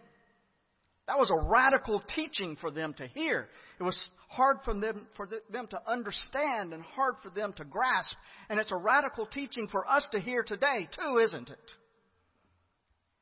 That 1.06 1.18
was 1.18 1.30
a 1.30 1.48
radical 1.48 2.02
teaching 2.14 2.56
for 2.60 2.70
them 2.70 2.94
to 2.94 3.06
hear. 3.06 3.48
It 3.78 3.82
was 3.82 3.98
hard 4.28 4.58
for 4.64 4.74
them, 4.74 5.06
for 5.16 5.28
them 5.50 5.66
to 5.68 5.80
understand 5.86 6.72
and 6.72 6.82
hard 6.82 7.14
for 7.22 7.30
them 7.30 7.52
to 7.54 7.64
grasp. 7.64 8.16
And 8.48 8.58
it's 8.58 8.72
a 8.72 8.76
radical 8.76 9.26
teaching 9.26 9.68
for 9.68 9.88
us 9.88 10.06
to 10.12 10.20
hear 10.20 10.42
today, 10.42 10.88
too, 10.96 11.18
isn't 11.18 11.50
it? 11.50 11.70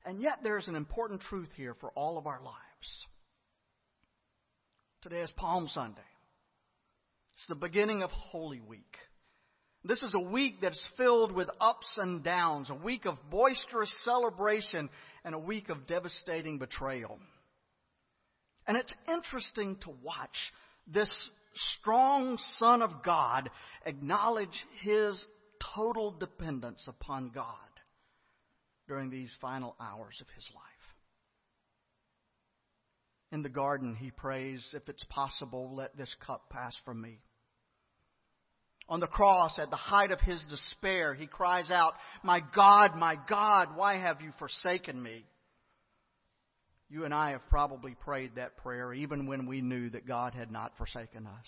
And 0.04 0.20
yet 0.20 0.38
there's 0.42 0.68
an 0.68 0.76
important 0.76 1.20
truth 1.22 1.50
here 1.56 1.74
for 1.80 1.90
all 1.90 2.16
of 2.16 2.26
our 2.26 2.40
lives. 2.42 3.06
Today 5.02 5.20
is 5.20 5.30
Palm 5.36 5.68
Sunday. 5.68 6.00
It's 7.36 7.46
the 7.48 7.54
beginning 7.54 8.02
of 8.02 8.10
Holy 8.10 8.60
Week. 8.60 8.96
This 9.82 10.02
is 10.02 10.12
a 10.14 10.20
week 10.20 10.56
that's 10.60 10.86
filled 10.96 11.32
with 11.32 11.48
ups 11.60 11.90
and 11.96 12.22
downs, 12.22 12.68
a 12.68 12.74
week 12.74 13.06
of 13.06 13.16
boisterous 13.30 13.92
celebration 14.04 14.90
and 15.24 15.34
a 15.34 15.38
week 15.38 15.70
of 15.70 15.86
devastating 15.86 16.58
betrayal. 16.58 17.18
And 18.66 18.76
it's 18.76 18.92
interesting 19.08 19.76
to 19.82 19.90
watch 20.02 20.36
this 20.86 21.10
strong 21.78 22.36
Son 22.58 22.82
of 22.82 23.02
God 23.02 23.50
acknowledge 23.86 24.66
his 24.82 25.24
total 25.74 26.10
dependence 26.12 26.84
upon 26.86 27.30
God 27.30 27.54
during 28.86 29.08
these 29.08 29.34
final 29.40 29.76
hours 29.80 30.18
of 30.20 30.26
his 30.34 30.48
life. 30.54 30.64
In 33.32 33.42
the 33.42 33.48
garden, 33.48 33.94
he 33.94 34.10
prays, 34.10 34.68
If 34.74 34.88
it's 34.88 35.04
possible, 35.04 35.74
let 35.74 35.96
this 35.96 36.14
cup 36.26 36.50
pass 36.50 36.74
from 36.84 37.00
me. 37.00 37.20
On 38.90 38.98
the 38.98 39.06
cross, 39.06 39.56
at 39.60 39.70
the 39.70 39.76
height 39.76 40.10
of 40.10 40.20
his 40.20 40.44
despair, 40.50 41.14
he 41.14 41.28
cries 41.28 41.70
out, 41.70 41.94
My 42.24 42.40
God, 42.40 42.96
my 42.96 43.16
God, 43.28 43.76
why 43.76 43.96
have 43.98 44.20
you 44.20 44.32
forsaken 44.40 45.00
me? 45.00 45.24
You 46.88 47.04
and 47.04 47.14
I 47.14 47.30
have 47.30 47.48
probably 47.48 47.94
prayed 47.94 48.32
that 48.34 48.56
prayer 48.56 48.92
even 48.92 49.26
when 49.26 49.46
we 49.46 49.60
knew 49.60 49.90
that 49.90 50.08
God 50.08 50.34
had 50.34 50.50
not 50.50 50.76
forsaken 50.76 51.28
us. 51.28 51.46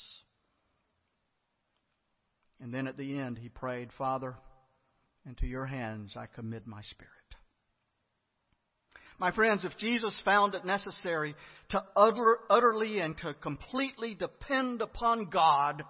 And 2.60 2.72
then 2.72 2.86
at 2.86 2.96
the 2.96 3.18
end, 3.18 3.38
he 3.38 3.48
prayed, 3.48 3.90
Father, 3.98 4.36
into 5.26 5.48
your 5.48 5.66
hands 5.66 6.12
I 6.16 6.26
commit 6.26 6.64
my 6.64 6.82
spirit. 6.82 7.10
My 9.18 9.32
friends, 9.32 9.64
if 9.64 9.76
Jesus 9.78 10.20
found 10.24 10.54
it 10.54 10.64
necessary 10.64 11.34
to 11.70 11.82
utter, 11.96 12.38
utterly 12.48 13.00
and 13.00 13.18
to 13.18 13.34
completely 13.34 14.14
depend 14.14 14.80
upon 14.80 15.28
God, 15.28 15.82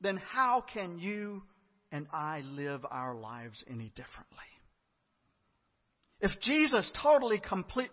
then 0.00 0.16
how 0.16 0.64
can 0.72 0.98
you 0.98 1.42
and 1.90 2.06
I 2.12 2.40
live 2.40 2.84
our 2.90 3.14
lives 3.14 3.62
any 3.68 3.92
differently? 3.94 4.38
If 6.20 6.32
Jesus 6.40 6.90
totally 7.00 7.40
complete, 7.40 7.90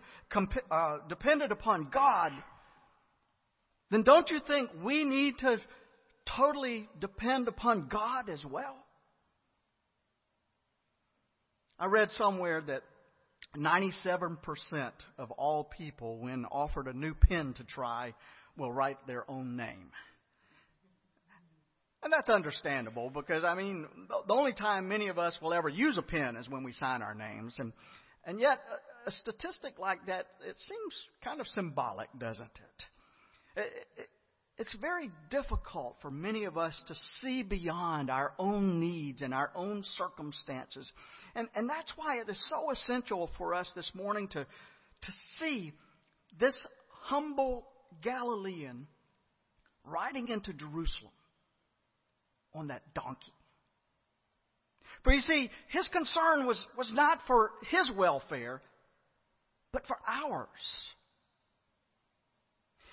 uh, 0.70 0.98
depended 1.08 1.52
upon 1.52 1.90
God, 1.92 2.32
then 3.90 4.02
don't 4.02 4.28
you 4.30 4.40
think 4.46 4.70
we 4.82 5.04
need 5.04 5.38
to 5.38 5.58
totally 6.36 6.88
depend 7.00 7.46
upon 7.46 7.88
God 7.88 8.28
as 8.28 8.44
well? 8.44 8.76
I 11.78 11.86
read 11.86 12.10
somewhere 12.12 12.60
that 12.62 12.82
97% 13.56 14.38
of 15.18 15.30
all 15.32 15.64
people, 15.64 16.18
when 16.18 16.46
offered 16.46 16.88
a 16.88 16.92
new 16.92 17.14
pen 17.14 17.54
to 17.54 17.64
try, 17.64 18.14
will 18.56 18.72
write 18.72 19.06
their 19.06 19.30
own 19.30 19.56
name. 19.56 19.90
And 22.02 22.12
that's 22.12 22.30
understandable 22.30 23.10
because, 23.10 23.42
I 23.42 23.54
mean, 23.54 23.86
the 24.26 24.32
only 24.32 24.52
time 24.52 24.88
many 24.88 25.08
of 25.08 25.18
us 25.18 25.36
will 25.40 25.54
ever 25.54 25.68
use 25.68 25.96
a 25.98 26.02
pen 26.02 26.36
is 26.36 26.48
when 26.48 26.62
we 26.62 26.72
sign 26.72 27.02
our 27.02 27.14
names. 27.14 27.56
And, 27.58 27.72
and 28.24 28.38
yet, 28.38 28.58
a, 29.06 29.08
a 29.08 29.12
statistic 29.12 29.78
like 29.78 30.06
that, 30.06 30.26
it 30.46 30.58
seems 30.58 30.94
kind 31.24 31.40
of 31.40 31.46
symbolic, 31.48 32.08
doesn't 32.18 32.44
it? 32.44 33.60
it, 33.60 33.72
it 33.96 34.08
it's 34.58 34.74
very 34.80 35.10
difficult 35.30 35.96
for 36.00 36.10
many 36.10 36.44
of 36.44 36.56
us 36.56 36.74
to 36.88 36.94
see 37.20 37.42
beyond 37.42 38.10
our 38.10 38.32
own 38.38 38.80
needs 38.80 39.20
and 39.20 39.34
our 39.34 39.50
own 39.54 39.84
circumstances. 39.98 40.90
And, 41.34 41.48
and 41.54 41.68
that's 41.68 41.92
why 41.96 42.20
it 42.20 42.28
is 42.28 42.42
so 42.48 42.70
essential 42.70 43.30
for 43.36 43.54
us 43.54 43.70
this 43.76 43.90
morning 43.94 44.28
to, 44.28 44.44
to 44.44 45.12
see 45.38 45.72
this 46.40 46.56
humble 47.02 47.66
Galilean 48.02 48.86
riding 49.84 50.28
into 50.28 50.54
Jerusalem 50.54 51.12
on 52.56 52.68
that 52.68 52.82
donkey. 52.94 53.32
For 55.04 55.12
you 55.12 55.20
see, 55.20 55.50
his 55.68 55.88
concern 55.88 56.46
was, 56.46 56.64
was 56.76 56.92
not 56.92 57.20
for 57.26 57.52
his 57.70 57.90
welfare, 57.96 58.60
but 59.72 59.86
for 59.86 59.96
ours. 60.08 60.48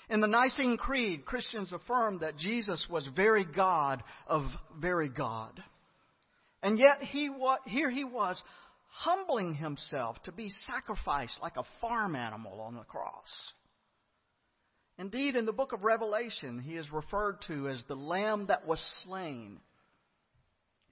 In 0.10 0.22
the 0.22 0.28
Nicene 0.28 0.78
Creed, 0.78 1.26
Christians 1.26 1.72
affirm 1.72 2.20
that 2.20 2.38
Jesus 2.38 2.86
was 2.90 3.08
very 3.16 3.46
God 3.46 4.04
of 4.28 4.44
very 4.80 5.10
God. 5.10 5.64
And 6.62 6.78
yet 6.78 7.02
he 7.02 7.30
here 7.66 7.90
he 7.90 8.04
was 8.04 8.42
humbling 8.90 9.56
himself 9.56 10.22
to 10.24 10.32
be 10.32 10.52
sacrificed 10.68 11.40
like 11.42 11.58
a 11.58 11.64
farm 11.82 12.16
animal 12.16 12.62
on 12.62 12.76
the 12.76 12.84
cross. 12.84 13.28
Indeed, 14.98 15.36
in 15.36 15.46
the 15.46 15.52
book 15.52 15.74
of 15.74 15.84
Revelation, 15.84 16.60
he 16.60 16.76
is 16.76 16.92
referred 16.92 17.38
to 17.48 17.68
as 17.68 17.84
the 17.88 17.96
lamb 17.96 18.48
that 18.48 18.68
was 18.68 18.80
slain. 19.04 19.60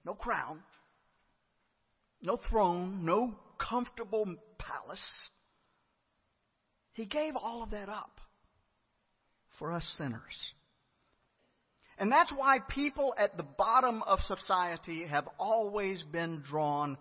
No 0.04 0.14
crown, 0.14 0.60
no 2.20 2.36
throne, 2.50 3.04
no 3.04 3.36
comfortable 3.58 4.26
palace. 4.58 5.28
He 6.94 7.06
gave 7.06 7.36
all 7.36 7.62
of 7.62 7.70
that 7.70 7.88
up 7.88 8.20
for 9.58 9.72
us 9.72 9.86
sinners. 9.96 10.20
And 11.98 12.10
that's 12.10 12.32
why 12.32 12.58
people 12.68 13.14
at 13.16 13.36
the 13.36 13.44
bottom 13.44 14.02
of 14.02 14.18
society 14.26 15.06
have 15.06 15.28
always 15.38 16.02
been 16.02 16.42
drawn 16.44 16.98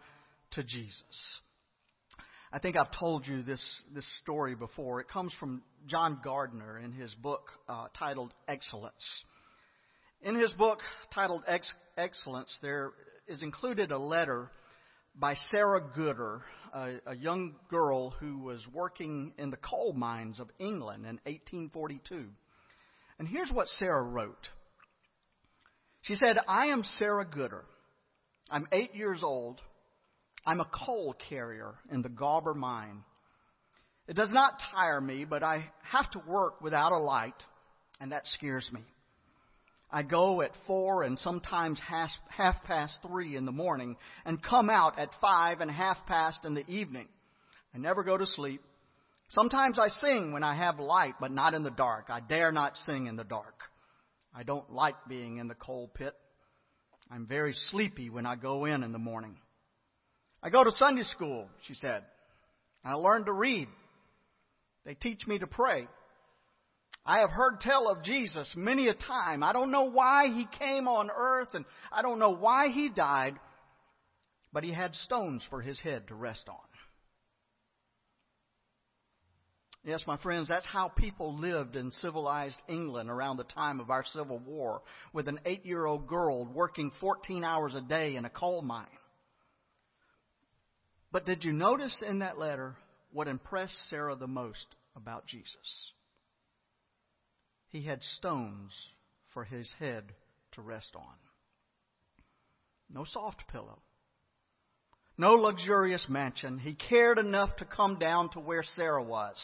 to 0.51 0.63
Jesus. 0.63 1.39
I 2.53 2.59
think 2.59 2.75
I've 2.75 2.91
told 2.91 3.25
you 3.25 3.41
this, 3.41 3.63
this 3.95 4.05
story 4.21 4.53
before. 4.53 4.99
It 4.99 5.07
comes 5.07 5.33
from 5.39 5.63
John 5.87 6.19
Gardner 6.23 6.79
in 6.79 6.91
his 6.91 7.13
book 7.15 7.49
uh, 7.67 7.87
titled 7.97 8.33
Excellence. 8.47 9.23
In 10.21 10.35
his 10.35 10.53
book 10.53 10.79
titled 11.13 11.43
Ex- 11.47 11.73
Excellence, 11.97 12.55
there 12.61 12.91
is 13.27 13.41
included 13.41 13.91
a 13.91 13.97
letter 13.97 14.51
by 15.15 15.35
Sarah 15.49 15.81
Gooder, 15.95 16.41
a, 16.73 16.93
a 17.07 17.15
young 17.15 17.55
girl 17.69 18.11
who 18.11 18.37
was 18.39 18.61
working 18.71 19.33
in 19.37 19.49
the 19.49 19.57
coal 19.57 19.93
mines 19.93 20.39
of 20.39 20.49
England 20.59 21.05
in 21.05 21.19
1842. 21.25 22.25
And 23.19 23.27
here's 23.27 23.51
what 23.51 23.67
Sarah 23.67 24.03
wrote. 24.03 24.49
She 26.01 26.15
said, 26.15 26.37
I 26.47 26.67
am 26.67 26.83
Sarah 26.97 27.25
Gooder. 27.25 27.65
I'm 28.49 28.67
eight 28.71 28.95
years 28.95 29.21
old. 29.23 29.61
I'm 30.45 30.59
a 30.59 30.65
coal 30.85 31.15
carrier 31.29 31.75
in 31.91 32.01
the 32.01 32.09
Gawber 32.09 32.55
mine. 32.55 33.03
It 34.07 34.15
does 34.15 34.31
not 34.31 34.59
tire 34.71 34.99
me, 34.99 35.25
but 35.25 35.43
I 35.43 35.65
have 35.83 36.09
to 36.11 36.19
work 36.19 36.61
without 36.61 36.91
a 36.91 36.97
light, 36.97 37.35
and 37.99 38.11
that 38.11 38.27
scares 38.27 38.67
me. 38.71 38.81
I 39.91 40.03
go 40.03 40.41
at 40.41 40.51
four 40.67 41.03
and 41.03 41.19
sometimes 41.19 41.79
half, 41.79 42.09
past 42.65 42.97
three 43.05 43.35
in 43.35 43.45
the 43.45 43.51
morning 43.51 43.97
and 44.25 44.41
come 44.41 44.69
out 44.69 44.97
at 44.97 45.09
five 45.19 45.59
and 45.59 45.69
half 45.69 45.97
past 46.07 46.45
in 46.45 46.53
the 46.53 46.65
evening. 46.69 47.07
I 47.75 47.77
never 47.77 48.03
go 48.03 48.17
to 48.17 48.25
sleep. 48.25 48.61
Sometimes 49.29 49.77
I 49.77 49.89
sing 49.89 50.31
when 50.31 50.43
I 50.43 50.55
have 50.55 50.79
light, 50.79 51.15
but 51.19 51.31
not 51.31 51.53
in 51.53 51.63
the 51.63 51.71
dark. 51.71 52.05
I 52.09 52.21
dare 52.21 52.51
not 52.51 52.77
sing 52.85 53.07
in 53.07 53.17
the 53.17 53.23
dark. 53.23 53.55
I 54.33 54.43
don't 54.43 54.71
like 54.71 54.95
being 55.09 55.37
in 55.37 55.49
the 55.49 55.55
coal 55.55 55.89
pit. 55.93 56.13
I'm 57.09 57.27
very 57.27 57.53
sleepy 57.69 58.09
when 58.09 58.25
I 58.25 58.35
go 58.35 58.65
in 58.65 58.83
in 58.83 58.93
the 58.93 58.97
morning. 58.97 59.35
I 60.41 60.49
go 60.49 60.63
to 60.63 60.71
Sunday 60.71 61.03
school, 61.03 61.49
she 61.67 61.73
said. 61.73 62.03
I 62.83 62.93
learn 62.93 63.25
to 63.25 63.33
read. 63.33 63.67
They 64.85 64.95
teach 64.95 65.25
me 65.27 65.39
to 65.39 65.47
pray. 65.47 65.87
I 67.05 67.19
have 67.19 67.31
heard 67.31 67.61
tell 67.61 67.89
of 67.89 68.03
Jesus 68.03 68.51
many 68.55 68.87
a 68.87 68.93
time. 68.93 69.43
I 69.43 69.53
don't 69.53 69.71
know 69.71 69.89
why 69.89 70.27
he 70.27 70.45
came 70.59 70.87
on 70.87 71.09
earth 71.15 71.49
and 71.53 71.65
I 71.91 72.01
don't 72.01 72.19
know 72.19 72.35
why 72.35 72.69
he 72.69 72.89
died, 72.89 73.35
but 74.53 74.63
he 74.63 74.71
had 74.71 74.93
stones 74.95 75.43
for 75.49 75.61
his 75.61 75.79
head 75.79 76.07
to 76.07 76.15
rest 76.15 76.47
on. 76.47 76.57
Yes, 79.83 80.03
my 80.05 80.17
friends, 80.17 80.47
that's 80.47 80.67
how 80.67 80.89
people 80.89 81.39
lived 81.39 81.75
in 81.75 81.91
civilized 81.91 82.61
England 82.67 83.09
around 83.09 83.37
the 83.37 83.45
time 83.45 83.79
of 83.79 83.89
our 83.89 84.05
Civil 84.13 84.37
War, 84.37 84.83
with 85.11 85.27
an 85.27 85.39
eight 85.43 85.65
year 85.65 85.87
old 85.87 86.07
girl 86.07 86.45
working 86.45 86.91
14 86.99 87.43
hours 87.43 87.73
a 87.73 87.81
day 87.81 88.15
in 88.15 88.25
a 88.25 88.29
coal 88.29 88.61
mine. 88.61 88.85
But 91.11 91.25
did 91.25 91.43
you 91.43 91.51
notice 91.51 92.03
in 92.07 92.19
that 92.19 92.37
letter 92.37 92.75
what 93.11 93.27
impressed 93.27 93.89
Sarah 93.89 94.15
the 94.15 94.27
most 94.27 94.65
about 94.95 95.25
Jesus? 95.27 95.91
he 97.71 97.83
had 97.83 98.03
stones 98.03 98.71
for 99.33 99.45
his 99.45 99.67
head 99.79 100.03
to 100.51 100.61
rest 100.61 100.91
on. 100.95 101.15
No 102.93 103.05
soft 103.05 103.47
pillow. 103.49 103.79
No 105.17 105.35
luxurious 105.35 106.05
mansion. 106.09 106.59
He 106.59 106.73
cared 106.73 107.17
enough 107.17 107.55
to 107.57 107.65
come 107.65 107.97
down 107.97 108.29
to 108.31 108.39
where 108.39 108.63
Sarah 108.63 109.03
was. 109.03 109.35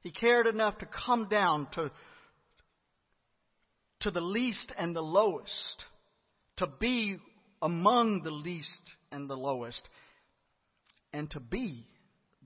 He 0.00 0.10
cared 0.10 0.46
enough 0.46 0.78
to 0.78 0.86
come 0.86 1.28
down 1.28 1.66
to, 1.74 1.90
to 4.00 4.10
the 4.10 4.22
least 4.22 4.72
and 4.78 4.96
the 4.96 5.02
lowest, 5.02 5.84
to 6.56 6.66
be 6.66 7.18
among 7.60 8.22
the 8.22 8.30
least 8.30 8.80
and 9.12 9.28
the 9.28 9.36
lowest, 9.36 9.86
and 11.12 11.30
to 11.32 11.40
be 11.40 11.84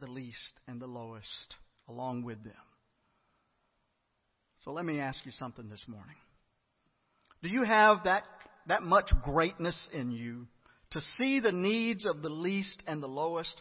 the 0.03 0.11
least 0.11 0.61
and 0.67 0.81
the 0.81 0.87
lowest 0.87 1.57
along 1.89 2.25
with 2.25 2.43
them. 2.43 2.53
So 4.65 4.73
let 4.73 4.85
me 4.85 4.99
ask 4.99 5.19
you 5.25 5.33
something 5.39 5.69
this 5.69 5.83
morning. 5.87 6.17
Do 7.43 7.49
you 7.49 7.63
have 7.63 8.05
that, 8.05 8.25
that 8.67 8.83
much 8.83 9.11
greatness 9.25 9.81
in 9.93 10.11
you 10.11 10.49
to 10.91 11.01
see 11.19 11.39
the 11.39 11.53
needs 11.53 12.05
of 12.05 12.21
the 12.21 12.29
least 12.29 12.83
and 12.87 13.01
the 13.01 13.09
lowest 13.09 13.61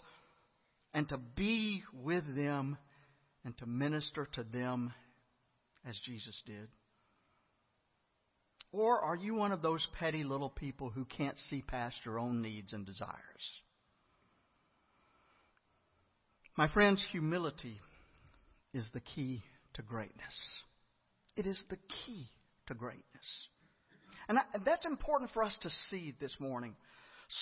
and 0.94 1.08
to 1.10 1.18
be 1.18 1.84
with 1.94 2.24
them 2.36 2.78
and 3.46 3.56
to 3.60 3.66
minister 3.68 4.28
to 4.34 4.44
them 4.44 4.94
as 5.88 5.98
Jesus 6.04 6.40
did? 6.48 6.68
Or 8.72 9.00
are 9.00 9.16
you 9.16 9.36
one 9.36 9.52
of 9.52 9.62
those 9.62 9.86
petty 10.00 10.24
little 10.24 10.50
people 10.50 10.90
who 10.90 11.06
can't 11.06 11.38
see 11.50 11.62
past 11.62 11.98
your 12.04 12.18
own 12.18 12.42
needs 12.42 12.74
and 12.74 12.84
desires? 12.84 13.16
My 16.58 16.68
friends, 16.68 17.04
humility 17.12 17.80
is 18.74 18.86
the 18.94 19.00
key 19.00 19.42
to 19.76 19.82
greatness. 19.82 20.62
It 21.38 21.46
is 21.46 21.62
the 21.70 21.78
key 22.06 22.28
to 22.68 22.74
greatness. 22.74 23.06
And 24.28 24.38
that's 24.66 24.86
important 24.86 25.32
for 25.32 25.44
us 25.44 25.58
to 25.62 25.70
see 25.90 26.14
this 26.20 26.36
morning. 26.40 26.76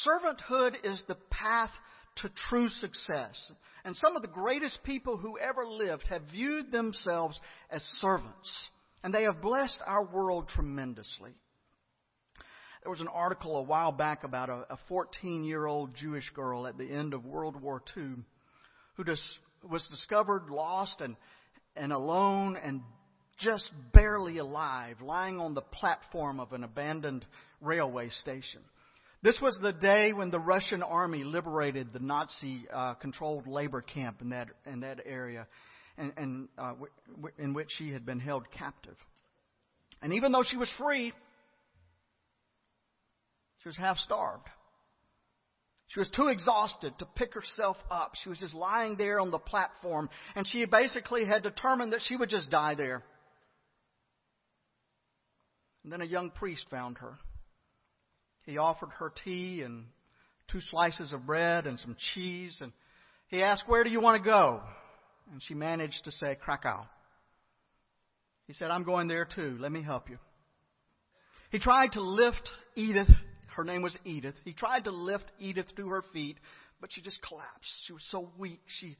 Servanthood 0.05 0.73
is 0.83 1.03
the 1.07 1.17
path 1.31 1.71
to 2.17 2.29
true 2.49 2.69
success. 2.69 3.51
And 3.83 3.95
some 3.95 4.15
of 4.15 4.21
the 4.21 4.27
greatest 4.27 4.83
people 4.83 5.17
who 5.17 5.39
ever 5.39 5.65
lived 5.65 6.03
have 6.09 6.21
viewed 6.31 6.71
themselves 6.71 7.39
as 7.71 7.81
servants. 7.99 8.67
And 9.03 9.13
they 9.13 9.23
have 9.23 9.41
blessed 9.41 9.79
our 9.85 10.03
world 10.05 10.49
tremendously. 10.49 11.31
There 12.83 12.91
was 12.91 13.01
an 13.01 13.07
article 13.07 13.57
a 13.57 13.63
while 13.63 13.91
back 13.91 14.23
about 14.23 14.49
a 14.49 14.77
14 14.87 15.43
year 15.43 15.65
old 15.65 15.95
Jewish 15.95 16.29
girl 16.35 16.67
at 16.67 16.77
the 16.77 16.89
end 16.89 17.13
of 17.13 17.25
World 17.25 17.59
War 17.59 17.81
II 17.97 18.23
who 18.99 19.67
was 19.69 19.87
discovered 19.89 20.49
lost 20.49 21.01
and, 21.01 21.15
and 21.75 21.93
alone 21.93 22.57
and 22.61 22.81
just 23.39 23.69
barely 23.93 24.37
alive, 24.37 24.97
lying 25.01 25.39
on 25.39 25.53
the 25.53 25.61
platform 25.61 26.39
of 26.39 26.51
an 26.51 26.63
abandoned 26.63 27.25
railway 27.61 28.09
station. 28.09 28.61
This 29.21 29.39
was 29.41 29.57
the 29.61 29.71
day 29.71 30.11
when 30.11 30.31
the 30.31 30.39
Russian 30.39 30.83
army 30.83 31.23
liberated 31.23 31.93
the 31.93 31.99
Nazi 31.99 32.65
uh, 32.73 32.95
controlled 32.95 33.47
labor 33.47 33.81
camp 33.81 34.21
in 34.21 34.29
that, 34.29 34.47
in 34.65 34.81
that 34.81 34.99
area, 35.05 35.47
and, 35.97 36.13
and 36.17 36.47
uh, 36.57 36.71
w- 36.71 37.33
in 37.37 37.53
which 37.53 37.69
she 37.77 37.91
had 37.91 38.05
been 38.05 38.19
held 38.19 38.49
captive. 38.51 38.95
And 40.01 40.13
even 40.13 40.31
though 40.31 40.43
she 40.43 40.57
was 40.57 40.69
free, 40.77 41.13
she 43.61 43.69
was 43.69 43.77
half 43.77 43.97
starved. 43.97 44.47
She 45.89 45.99
was 45.99 46.09
too 46.11 46.27
exhausted 46.27 46.93
to 46.99 47.05
pick 47.05 47.33
herself 47.33 47.77
up. 47.89 48.13
She 48.23 48.29
was 48.29 48.37
just 48.37 48.53
lying 48.53 48.95
there 48.95 49.19
on 49.19 49.31
the 49.31 49.39
platform, 49.39 50.09
and 50.35 50.47
she 50.47 50.65
basically 50.65 51.25
had 51.25 51.41
determined 51.41 51.93
that 51.93 52.01
she 52.03 52.15
would 52.15 52.29
just 52.29 52.51
die 52.51 52.75
there. 52.75 53.03
And 55.83 55.91
then 55.91 56.01
a 56.01 56.05
young 56.05 56.29
priest 56.29 56.65
found 56.69 56.99
her. 56.99 57.17
He 58.43 58.57
offered 58.57 58.89
her 58.99 59.11
tea 59.23 59.63
and 59.63 59.85
two 60.51 60.61
slices 60.69 61.11
of 61.11 61.25
bread 61.25 61.65
and 61.65 61.79
some 61.79 61.95
cheese, 62.13 62.57
and 62.61 62.71
he 63.29 63.41
asked, 63.41 63.63
Where 63.65 63.83
do 63.83 63.89
you 63.89 63.99
want 63.99 64.21
to 64.21 64.29
go? 64.29 64.61
And 65.31 65.41
she 65.41 65.55
managed 65.55 66.03
to 66.05 66.11
say, 66.11 66.37
Krakow. 66.39 66.85
He 68.45 68.53
said, 68.53 68.69
I'm 68.69 68.83
going 68.83 69.07
there 69.07 69.25
too. 69.25 69.57
Let 69.59 69.71
me 69.71 69.81
help 69.81 70.09
you. 70.09 70.17
He 71.51 71.59
tried 71.59 71.93
to 71.93 72.01
lift 72.01 72.47
Edith. 72.75 73.09
Her 73.55 73.63
name 73.63 73.81
was 73.81 73.95
Edith. 74.05 74.35
He 74.45 74.53
tried 74.53 74.85
to 74.85 74.91
lift 74.91 75.25
Edith 75.39 75.67
to 75.75 75.89
her 75.89 76.03
feet, 76.13 76.37
but 76.81 76.91
she 76.91 77.01
just 77.01 77.21
collapsed. 77.21 77.71
She 77.85 77.93
was 77.93 78.03
so 78.11 78.29
weak. 78.37 78.61
She, 78.79 78.97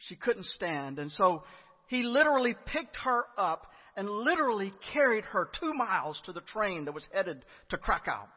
she 0.00 0.16
couldn't 0.16 0.46
stand. 0.46 0.98
And 0.98 1.10
so 1.12 1.44
he 1.88 2.02
literally 2.02 2.54
picked 2.66 2.96
her 3.04 3.24
up 3.38 3.66
and 3.96 4.08
literally 4.08 4.72
carried 4.92 5.24
her 5.24 5.48
two 5.58 5.72
miles 5.72 6.20
to 6.26 6.32
the 6.32 6.40
train 6.40 6.84
that 6.84 6.94
was 6.94 7.06
headed 7.12 7.44
to 7.70 7.78
Krakow. 7.78 8.28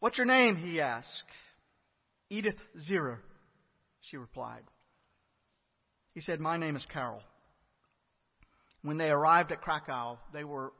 What's 0.00 0.18
your 0.18 0.26
name? 0.26 0.56
he 0.56 0.80
asked. 0.80 1.24
Edith 2.30 2.56
Zierer, 2.88 3.18
she 4.00 4.16
replied. 4.16 4.62
He 6.14 6.20
said, 6.20 6.40
My 6.40 6.56
name 6.56 6.76
is 6.76 6.86
Karol. 6.92 7.20
When 8.82 8.98
they 8.98 9.08
arrived 9.08 9.52
at 9.52 9.62
Krakow, 9.62 10.18
they 10.32 10.44
were 10.44 10.72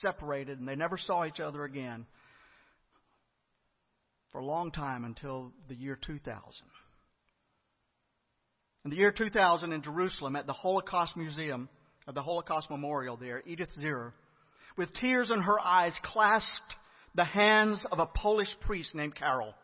separated 0.00 0.58
and 0.58 0.68
they 0.68 0.76
never 0.76 0.98
saw 0.98 1.24
each 1.24 1.40
other 1.40 1.64
again 1.64 2.06
for 4.32 4.40
a 4.40 4.44
long 4.44 4.70
time 4.70 5.04
until 5.04 5.52
the 5.68 5.74
year 5.74 5.98
2000. 6.06 6.42
In 8.84 8.90
the 8.90 8.96
year 8.96 9.12
2000 9.12 9.72
in 9.72 9.82
Jerusalem 9.82 10.36
at 10.36 10.46
the 10.46 10.52
Holocaust 10.52 11.16
Museum, 11.16 11.68
of 12.06 12.14
the 12.14 12.22
Holocaust 12.22 12.70
Memorial 12.70 13.16
there, 13.16 13.42
Edith 13.44 13.70
Zierer, 13.78 14.12
with 14.76 14.92
tears 14.94 15.30
in 15.30 15.40
her 15.40 15.58
eyes, 15.58 15.98
clasped 16.02 16.76
the 17.14 17.24
hands 17.24 17.84
of 17.90 17.98
a 17.98 18.06
Polish 18.06 18.54
priest 18.60 18.94
named 18.94 19.16
Karol, 19.16 19.54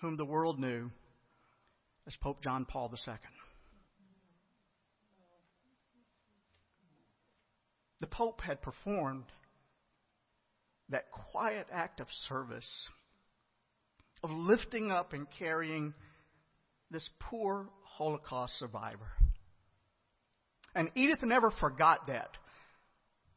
whom 0.00 0.16
the 0.16 0.24
world 0.24 0.58
knew 0.58 0.90
as 2.06 2.14
Pope 2.16 2.42
John 2.42 2.64
Paul 2.64 2.92
II. 2.92 3.14
The 8.00 8.06
Pope 8.06 8.40
had 8.42 8.62
performed 8.62 9.24
that 10.90 11.10
quiet 11.10 11.66
act 11.72 12.00
of 12.00 12.06
service 12.28 12.68
of 14.22 14.30
lifting 14.30 14.90
up 14.90 15.12
and 15.12 15.26
carrying 15.38 15.94
this 16.90 17.08
poor 17.20 17.68
Holocaust 17.84 18.58
survivor. 18.58 19.10
And 20.74 20.90
Edith 20.94 21.22
never 21.22 21.50
forgot 21.50 22.06
that. 22.08 22.30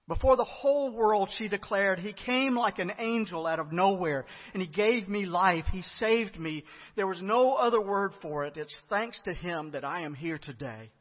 Before 0.07 0.35
the 0.35 0.43
whole 0.43 0.91
world, 0.91 1.29
she 1.37 1.47
declared, 1.47 1.99
He 1.99 2.13
came 2.13 2.57
like 2.57 2.79
an 2.79 2.91
angel 2.97 3.47
out 3.47 3.59
of 3.59 3.71
nowhere, 3.71 4.25
and 4.53 4.61
He 4.61 4.67
gave 4.67 5.07
me 5.07 5.25
life. 5.25 5.65
He 5.71 5.83
saved 5.83 6.37
me. 6.37 6.65
There 6.95 7.07
was 7.07 7.21
no 7.21 7.53
other 7.55 7.79
word 7.79 8.11
for 8.21 8.45
it. 8.45 8.57
It's 8.57 8.75
thanks 8.89 9.21
to 9.21 9.33
Him 9.33 9.71
that 9.71 9.85
I 9.85 10.01
am 10.01 10.13
here 10.13 10.37
today. 10.37 10.91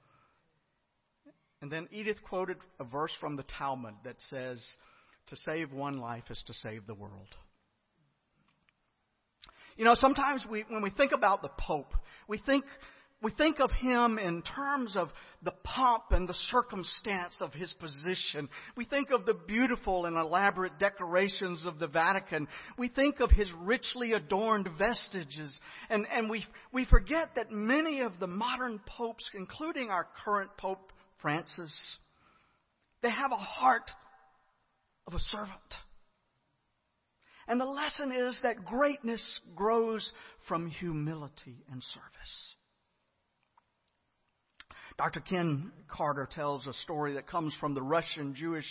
And 1.63 1.73
then 1.73 1.89
Edith 1.91 2.23
quoted 2.23 2.59
a 2.79 2.85
verse 2.85 3.13
from 3.21 3.37
the 3.37 3.45
Talmud 3.59 3.95
that 4.05 4.17
says, 4.29 4.65
To 5.31 5.37
save 5.37 5.73
one 5.73 5.99
life 5.99 6.25
is 6.29 6.43
to 6.47 6.55
save 6.55 6.87
the 6.87 6.95
world. 6.95 7.29
You 9.77 9.85
know, 9.85 9.95
sometimes 9.95 10.45
we, 10.51 10.65
when 10.69 10.83
we 10.83 10.91
think 10.91 11.13
about 11.13 11.41
the 11.41 11.51
Pope, 11.57 11.95
we 12.29 12.39
think 12.39 12.65
we 13.23 13.31
think 13.31 13.61
of 13.61 13.71
him 13.71 14.19
in 14.19 14.43
terms 14.43 14.97
of 14.97 15.11
the 15.43 15.53
pomp 15.63 16.05
and 16.11 16.27
the 16.27 16.37
circumstance 16.51 17.35
of 17.41 17.53
his 17.53 17.73
position. 17.75 18.49
We 18.77 18.87
think 18.87 19.11
of 19.11 19.27
the 19.27 19.35
beautiful 19.35 20.07
and 20.07 20.17
elaborate 20.17 20.79
decorations 20.79 21.65
of 21.67 21.79
the 21.79 21.87
Vatican. 21.87 22.49
We 22.79 22.89
think 22.89 23.21
of 23.21 23.31
his 23.31 23.49
richly 23.59 24.15
adorned 24.15 24.69
vestiges. 24.79 25.55
And, 25.91 26.07
and 26.13 26.31
we, 26.31 26.45
we 26.73 26.87
forget 26.87 27.31
that 27.37 27.53
many 27.53 28.01
of 28.01 28.19
the 28.21 28.27
modern 28.27 28.81
popes, 28.87 29.29
including 29.35 29.91
our 29.91 30.09
current 30.25 30.51
Pope 30.57 30.91
Francis, 31.21 31.73
they 33.03 33.11
have 33.11 33.33
a 33.33 33.37
heart 33.37 33.91
of 35.11 35.17
a 35.17 35.21
servant. 35.21 35.51
And 37.49 37.61
the 37.61 37.65
lesson 37.65 38.13
is 38.13 38.39
that 38.45 38.65
greatness 38.65 39.25
grows 39.57 40.09
from 40.47 40.69
humility 40.69 41.65
and 41.71 41.83
service. 41.83 42.55
Dr. 44.97 45.21
Ken 45.21 45.73
Carter 45.89 46.29
tells 46.31 46.67
a 46.67 46.73
story 46.85 47.15
that 47.15 47.27
comes 47.27 47.55
from 47.59 47.75
the 47.75 47.83
Russian 47.83 48.35
Jewish 48.35 48.67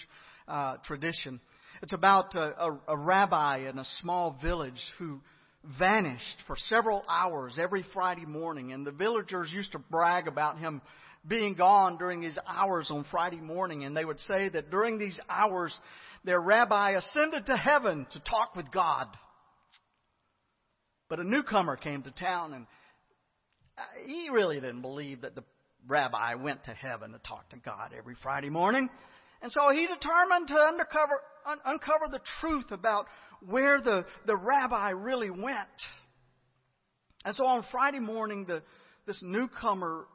uh, 0.47 0.77
tradition. 0.85 1.41
It's 1.81 1.93
about 1.93 2.35
a, 2.35 2.39
a, 2.39 2.79
a 2.89 2.97
rabbi 2.97 3.69
in 3.69 3.77
a 3.77 3.85
small 3.99 4.37
village 4.41 4.81
who 4.97 5.19
vanished 5.77 6.37
for 6.47 6.55
several 6.69 7.03
hours 7.09 7.57
every 7.59 7.83
Friday 7.93 8.25
morning, 8.25 8.71
and 8.71 8.87
the 8.87 8.91
villagers 8.91 9.49
used 9.51 9.73
to 9.73 9.79
brag 9.79 10.27
about 10.27 10.57
him 10.57 10.81
being 11.27 11.53
gone 11.53 11.97
during 11.97 12.21
these 12.21 12.37
hours 12.47 12.87
on 12.89 13.05
Friday 13.11 13.41
morning, 13.41 13.83
and 13.83 13.95
they 13.95 14.05
would 14.05 14.19
say 14.21 14.49
that 14.49 14.71
during 14.71 14.97
these 14.97 15.19
hours, 15.29 15.77
their 16.29 16.39
rabbi 16.39 16.91
ascended 16.91 17.47
to 17.47 17.57
heaven 17.57 18.05
to 18.11 18.19
talk 18.19 18.55
with 18.55 18.71
God. 18.71 19.07
But 21.09 21.19
a 21.19 21.23
newcomer 21.23 21.75
came 21.75 22.03
to 22.03 22.11
town, 22.11 22.53
and 22.53 22.67
uh, 23.75 23.81
he 24.05 24.29
really 24.29 24.59
didn't 24.59 24.83
believe 24.83 25.21
that 25.21 25.33
the 25.33 25.43
rabbi 25.87 26.35
went 26.35 26.65
to 26.65 26.71
heaven 26.71 27.13
to 27.13 27.19
talk 27.27 27.49
to 27.49 27.57
God 27.57 27.93
every 27.97 28.13
Friday 28.21 28.51
morning. 28.51 28.89
And 29.41 29.51
so 29.51 29.71
he 29.71 29.87
determined 29.87 30.49
to 30.49 30.55
undercover, 30.55 31.19
un- 31.47 31.61
uncover 31.65 32.05
the 32.11 32.19
truth 32.39 32.69
about 32.69 33.07
where 33.43 33.81
the, 33.81 34.05
the 34.27 34.35
rabbi 34.35 34.91
really 34.91 35.31
went. 35.31 35.67
And 37.25 37.35
so 37.35 37.43
on 37.43 37.65
Friday 37.71 37.99
morning, 37.99 38.45
the, 38.45 38.61
this 39.07 39.19
newcomer 39.23 40.05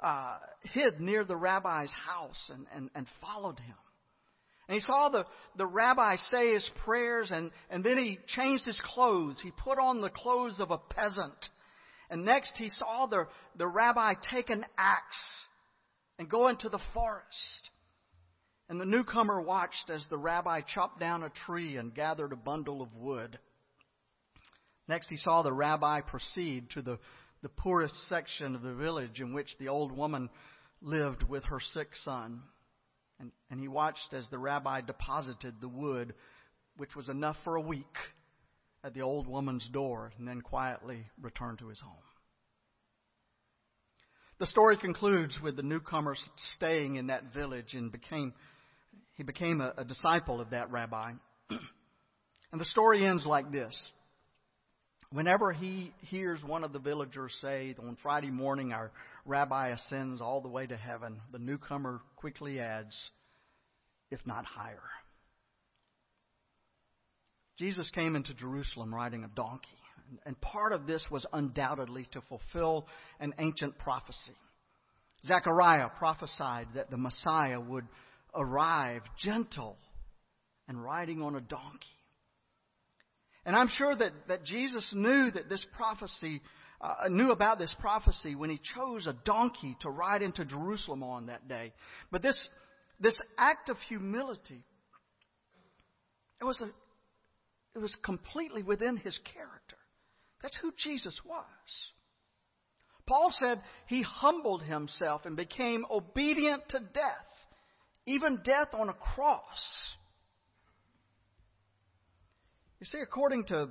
uh, 0.00 0.38
hid 0.62 0.98
near 0.98 1.26
the 1.26 1.36
rabbi's 1.36 1.92
house 2.06 2.50
and, 2.50 2.64
and, 2.74 2.88
and 2.94 3.06
followed 3.20 3.58
him. 3.58 3.76
And 4.68 4.74
he 4.74 4.80
saw 4.80 5.08
the, 5.08 5.24
the 5.56 5.66
rabbi 5.66 6.16
say 6.30 6.52
his 6.52 6.68
prayers, 6.84 7.30
and, 7.30 7.50
and 7.70 7.82
then 7.82 7.96
he 7.96 8.18
changed 8.28 8.66
his 8.66 8.78
clothes. 8.84 9.40
He 9.42 9.50
put 9.50 9.78
on 9.78 10.00
the 10.00 10.10
clothes 10.10 10.60
of 10.60 10.70
a 10.70 10.78
peasant 10.78 11.48
and 12.10 12.24
next 12.24 12.54
he 12.56 12.68
saw 12.68 13.06
the, 13.06 13.26
the 13.56 13.66
rabbi 13.66 14.14
take 14.30 14.50
an 14.50 14.64
axe 14.76 15.46
and 16.18 16.28
go 16.28 16.48
into 16.48 16.68
the 16.68 16.80
forest. 16.94 17.70
And 18.68 18.80
the 18.80 18.86
newcomer 18.86 19.40
watched 19.40 19.90
as 19.90 20.04
the 20.08 20.18
rabbi 20.18 20.60
chopped 20.62 21.00
down 21.00 21.22
a 21.22 21.30
tree 21.46 21.76
and 21.76 21.94
gathered 21.94 22.32
a 22.32 22.36
bundle 22.36 22.82
of 22.82 22.94
wood. 22.94 23.38
Next, 24.88 25.08
he 25.08 25.16
saw 25.18 25.42
the 25.42 25.52
rabbi 25.52 26.00
proceed 26.00 26.70
to 26.70 26.82
the, 26.82 26.98
the 27.42 27.48
poorest 27.50 27.94
section 28.08 28.54
of 28.54 28.62
the 28.62 28.74
village 28.74 29.20
in 29.20 29.34
which 29.34 29.48
the 29.58 29.68
old 29.68 29.92
woman 29.92 30.30
lived 30.80 31.22
with 31.22 31.44
her 31.44 31.60
sick 31.74 31.88
son. 32.04 32.42
And, 33.20 33.32
and 33.50 33.60
he 33.60 33.68
watched 33.68 34.12
as 34.12 34.26
the 34.30 34.38
rabbi 34.38 34.80
deposited 34.80 35.54
the 35.60 35.68
wood, 35.68 36.14
which 36.76 36.94
was 36.94 37.08
enough 37.08 37.36
for 37.44 37.56
a 37.56 37.60
week 37.60 37.86
at 38.84 38.94
the 38.94 39.02
old 39.02 39.26
woman's 39.26 39.66
door 39.72 40.12
and 40.18 40.26
then 40.26 40.40
quietly 40.40 41.06
returned 41.20 41.58
to 41.58 41.68
his 41.68 41.80
home. 41.80 41.96
The 44.38 44.46
story 44.46 44.76
concludes 44.76 45.36
with 45.42 45.56
the 45.56 45.64
newcomer 45.64 46.14
staying 46.54 46.94
in 46.94 47.08
that 47.08 47.34
village 47.34 47.74
and 47.74 47.90
became 47.90 48.32
he 49.14 49.24
became 49.24 49.60
a, 49.60 49.74
a 49.76 49.84
disciple 49.84 50.40
of 50.40 50.50
that 50.50 50.70
rabbi. 50.70 51.12
and 51.50 52.60
the 52.60 52.64
story 52.64 53.04
ends 53.04 53.26
like 53.26 53.50
this. 53.50 53.74
Whenever 55.10 55.52
he 55.52 55.92
hears 56.02 56.40
one 56.44 56.62
of 56.62 56.72
the 56.72 56.78
villagers 56.78 57.36
say, 57.40 57.74
on 57.80 57.96
Friday 58.00 58.30
morning 58.30 58.72
our 58.72 58.92
rabbi 59.28 59.68
ascends 59.68 60.20
all 60.20 60.40
the 60.40 60.48
way 60.48 60.66
to 60.66 60.76
heaven, 60.76 61.20
the 61.30 61.38
newcomer 61.38 62.00
quickly 62.16 62.58
adds, 62.58 62.96
if 64.10 64.20
not 64.26 64.44
higher. 64.44 64.82
Jesus 67.58 67.90
came 67.90 68.16
into 68.16 68.34
Jerusalem 68.34 68.94
riding 68.94 69.24
a 69.24 69.28
donkey. 69.28 69.66
And 70.24 70.40
part 70.40 70.72
of 70.72 70.86
this 70.86 71.04
was 71.10 71.26
undoubtedly 71.32 72.08
to 72.12 72.22
fulfill 72.22 72.86
an 73.20 73.34
ancient 73.38 73.78
prophecy. 73.78 74.36
Zechariah 75.26 75.88
prophesied 75.98 76.68
that 76.74 76.90
the 76.90 76.96
Messiah 76.96 77.60
would 77.60 77.86
arrive 78.34 79.02
gentle 79.18 79.76
and 80.68 80.82
riding 80.82 81.20
on 81.20 81.34
a 81.34 81.40
donkey. 81.40 81.86
And 83.44 83.56
I'm 83.56 83.68
sure 83.68 83.94
that, 83.94 84.12
that 84.28 84.44
Jesus 84.44 84.90
knew 84.94 85.30
that 85.30 85.48
this 85.48 85.64
prophecy, 85.76 86.40
uh, 86.80 87.08
knew 87.08 87.32
about 87.32 87.58
this 87.58 87.74
prophecy 87.80 88.34
when 88.34 88.50
he 88.50 88.60
chose 88.74 89.06
a 89.06 89.16
donkey 89.24 89.76
to 89.80 89.90
ride 89.90 90.22
into 90.22 90.44
Jerusalem 90.44 91.02
on 91.02 91.26
that 91.26 91.48
day. 91.48 91.72
But 92.10 92.22
this, 92.22 92.48
this 93.00 93.20
act 93.36 93.68
of 93.68 93.76
humility, 93.88 94.64
it 96.40 96.44
was 96.44 96.60
a, 96.60 96.70
it 97.74 97.80
was 97.80 97.96
completely 98.04 98.62
within 98.62 98.96
his 98.96 99.18
character. 99.34 99.76
That's 100.42 100.56
who 100.62 100.72
Jesus 100.76 101.18
was. 101.24 101.44
Paul 103.06 103.32
said 103.38 103.62
he 103.86 104.02
humbled 104.02 104.62
himself 104.62 105.22
and 105.24 105.36
became 105.36 105.84
obedient 105.90 106.68
to 106.68 106.78
death, 106.78 107.26
even 108.06 108.40
death 108.44 108.68
on 108.72 108.88
a 108.88 108.92
cross. 108.92 109.94
You 112.80 112.86
see, 112.86 112.98
according 113.02 113.44
to 113.46 113.70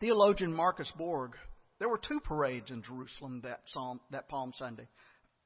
theologian 0.00 0.52
Marcus 0.52 0.90
Borg, 0.98 1.32
there 1.80 1.88
were 1.88 1.98
two 1.98 2.20
parades 2.20 2.70
in 2.70 2.82
Jerusalem 2.82 3.40
that, 3.42 3.62
Psalm, 3.72 4.00
that 4.12 4.28
Palm 4.28 4.52
Sunday. 4.56 4.86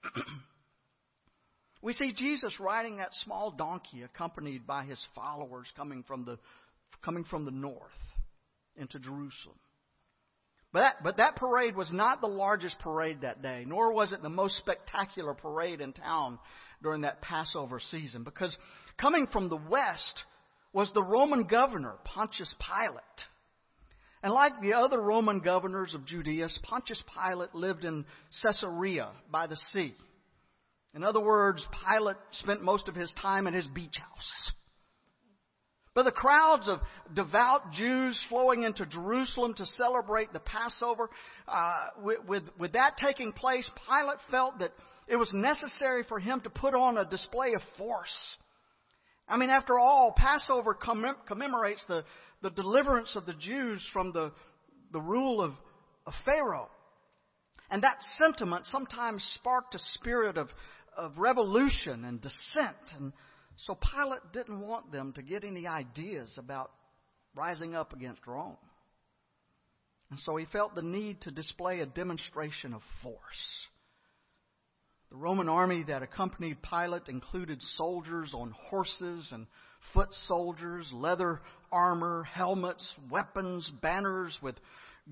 we 1.83 1.95
see 1.95 2.13
Jesus 2.13 2.61
riding 2.61 2.99
that 2.99 3.15
small 3.25 3.53
donkey 3.53 4.03
accompanied 4.03 4.67
by 4.67 4.85
his 4.85 4.99
followers 5.15 5.67
coming 5.77 6.03
from 6.07 6.27
the 6.27 6.39
coming 7.03 7.25
from 7.25 7.45
the 7.45 7.51
north 7.51 7.79
into 8.77 8.99
Jerusalem. 8.99 9.59
But 10.73 10.81
that, 10.81 10.95
but 11.05 11.17
that 11.19 11.37
parade 11.37 11.77
was 11.77 11.93
not 11.93 12.21
the 12.21 12.27
largest 12.27 12.81
parade 12.81 13.21
that 13.21 13.43
day, 13.43 13.65
nor 13.65 13.93
was 13.93 14.13
it 14.13 14.23
the 14.23 14.29
most 14.29 14.57
spectacular 14.57 15.35
parade 15.35 15.81
in 15.81 15.93
town 15.93 16.41
during 16.83 17.03
that 17.03 17.23
Passover 17.23 17.79
season, 17.79 18.25
because 18.25 18.57
coming 19.01 19.29
from 19.29 19.49
the 19.49 19.61
west 19.71 20.25
was 20.73 20.91
the 20.93 21.03
Roman 21.03 21.45
governor, 21.45 21.95
Pontius 22.05 22.53
Pilate. 22.59 23.01
And 24.25 24.33
like 24.33 24.59
the 24.63 24.73
other 24.73 25.03
Roman 25.03 25.41
governors 25.41 25.93
of 25.93 26.07
Judea, 26.07 26.49
Pontius 26.63 27.03
Pilate 27.15 27.55
lived 27.55 27.85
in 27.85 28.07
Caesarea 28.43 29.11
by 29.31 29.47
the 29.47 29.57
sea. 29.75 29.95
In 30.95 31.05
other 31.05 31.21
words, 31.21 31.65
Pilate 31.87 32.17
spent 32.31 32.63
most 32.63 32.89
of 32.89 32.95
his 32.95 33.13
time 33.21 33.47
at 33.47 33.53
his 33.53 33.67
beach 33.67 33.99
house. 33.99 34.51
But 35.95 36.05
the 36.05 36.11
crowds 36.11 36.71
of 36.71 36.81
devout 37.15 37.73
Jews 37.73 38.19
flowing 38.31 38.63
into 38.63 38.87
Jerusalem 38.87 39.53
to 39.59 39.67
celebrate 39.67 40.33
the 40.33 40.41
Passover, 40.41 41.11
uh, 41.47 41.89
with, 42.03 42.25
with, 42.27 42.43
with 42.59 42.73
that 42.73 42.97
taking 42.97 43.31
place, 43.31 43.69
Pilate 43.87 44.19
felt 44.31 44.59
that 44.61 44.73
it 45.07 45.17
was 45.17 45.31
necessary 45.35 46.03
for 46.03 46.19
him 46.19 46.41
to 46.41 46.51
put 46.51 46.75
on 46.75 46.97
a 46.97 47.05
display 47.05 47.53
of 47.55 47.61
force. 47.77 48.17
I 49.29 49.37
mean, 49.37 49.51
after 49.51 49.79
all, 49.79 50.15
Passover 50.17 50.75
commem- 50.75 51.27
commemorates 51.27 51.85
the, 51.89 52.05
the 52.43 52.51
deliverance 52.51 53.17
of 53.17 53.27
the 53.27 53.35
Jews 53.35 53.87
from 53.93 54.13
the, 54.13 54.33
the 54.93 55.01
rule 55.01 55.41
of, 55.41 55.53
of 56.07 56.13
Pharaoh. 56.25 56.69
And 57.71 57.83
that 57.83 57.99
sentiment 58.19 58.67
sometimes 58.67 59.23
sparked 59.41 59.75
a 59.75 59.79
spirit 59.79 60.37
of, 60.37 60.49
of 60.97 61.19
revolution 61.19 62.05
and 62.05 62.21
dissent. 62.21 62.77
And 62.97 63.13
So 63.57 63.75
Pilate 63.75 64.33
didn't 64.33 64.61
want 64.61 64.93
them 64.93 65.13
to 65.15 65.23
get 65.23 65.45
any 65.45 65.67
ideas 65.67 66.33
about 66.39 66.71
rising 67.35 67.75
up 67.75 67.93
against 67.93 68.27
Rome. 68.27 68.57
And 70.11 70.19
so 70.21 70.37
he 70.37 70.47
felt 70.47 70.75
the 70.75 70.83
need 70.83 71.23
to 71.23 71.31
display 71.31 71.81
a 71.81 71.87
demonstration 71.87 72.75
of 72.75 72.83
force. 73.03 73.67
The 75.11 75.17
Roman 75.17 75.49
army 75.49 75.85
that 75.89 76.03
accompanied 76.03 76.59
Pilate 76.63 77.09
included 77.09 77.61
soldiers 77.77 78.33
on 78.35 78.55
horses 78.69 79.31
and 79.33 79.47
foot 79.93 80.09
soldiers, 80.27 80.89
leather 80.93 81.41
armor, 81.75 82.23
helmets, 82.23 82.89
weapons, 83.11 83.69
banners 83.83 84.39
with 84.41 84.55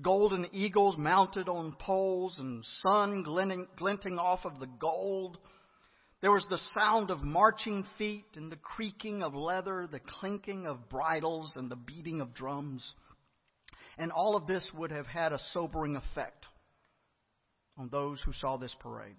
golden 0.01 0.47
eagles 0.53 0.97
mounted 0.97 1.49
on 1.49 1.75
poles 1.77 2.37
and 2.39 2.63
sun 2.81 3.23
glinting, 3.23 3.67
glinting 3.77 4.17
off 4.17 4.45
of 4.45 4.59
the 4.59 4.69
gold. 4.79 5.37
There 6.21 6.31
was 6.31 6.47
the 6.49 6.59
sound 6.73 7.11
of 7.11 7.21
marching 7.21 7.85
feet 7.97 8.25
and 8.35 8.49
the 8.49 8.55
creaking 8.55 9.21
of 9.21 9.35
leather, 9.35 9.87
the 9.91 9.99
clinking 9.99 10.65
of 10.65 10.89
bridles 10.89 11.51
and 11.55 11.69
the 11.69 11.75
beating 11.75 12.21
of 12.21 12.33
drums. 12.33 12.93
And 13.97 14.11
all 14.11 14.35
of 14.35 14.47
this 14.47 14.65
would 14.73 14.91
have 14.91 15.05
had 15.05 15.33
a 15.33 15.39
sobering 15.51 15.97
effect 15.97 16.45
on 17.77 17.89
those 17.89 18.21
who 18.21 18.31
saw 18.33 18.57
this 18.57 18.75
parade. 18.79 19.17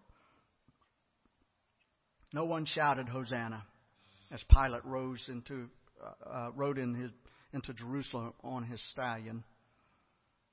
No 2.33 2.47
one 2.47 2.65
shouted 2.65 3.09
Hosanna 3.09 3.65
as 4.33 4.43
Pilate 4.51 4.85
rose 4.85 5.23
into, 5.29 5.69
uh, 6.03 6.29
uh, 6.29 6.51
rode 6.57 6.79
in 6.79 6.95
his, 6.95 7.11
into 7.55 7.73
Jerusalem 7.73 8.35
on 8.43 8.65
his 8.65 8.83
stallion, 8.91 9.45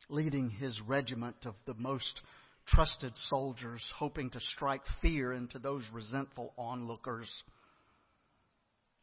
leading 0.08 0.50
his 0.50 0.80
regiment 0.82 1.36
of 1.46 1.56
the 1.66 1.74
most 1.74 2.22
trusted 2.68 3.14
soldiers, 3.30 3.84
hoping 3.96 4.30
to 4.30 4.40
strike 4.56 4.84
fear 5.02 5.34
into 5.34 5.60
those 5.60 5.84
resentful 5.92 6.54
onlookers. 6.58 7.30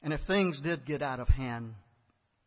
And 0.03 0.13
if 0.13 0.21
things 0.27 0.61
did 0.63 0.87
get 0.87 1.03
out 1.03 1.21
of 1.21 1.29
hand, 1.29 1.75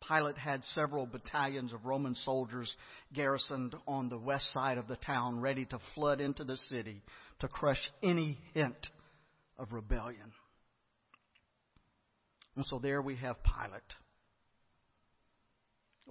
Pilate 0.08 0.38
had 0.38 0.64
several 0.74 1.06
battalions 1.06 1.74
of 1.74 1.86
Roman 1.86 2.16
soldiers 2.16 2.74
garrisoned 3.14 3.76
on 3.88 4.10
the 4.10 4.18
west 4.18 4.52
side 4.52 4.78
of 4.78 4.88
the 4.88 4.96
town, 4.96 5.42
ready 5.42 5.66
to 5.66 5.80
flood 5.94 6.22
into 6.22 6.44
the 6.44 6.58
city 6.58 7.04
to 7.40 7.48
crush 7.48 7.82
any 8.02 8.40
hint 8.54 8.88
of 9.60 9.74
rebellion. 9.74 10.32
And 12.56 12.66
so 12.68 12.80
there 12.80 13.02
we 13.02 13.16
have 13.18 13.38
Pilate, 13.44 13.82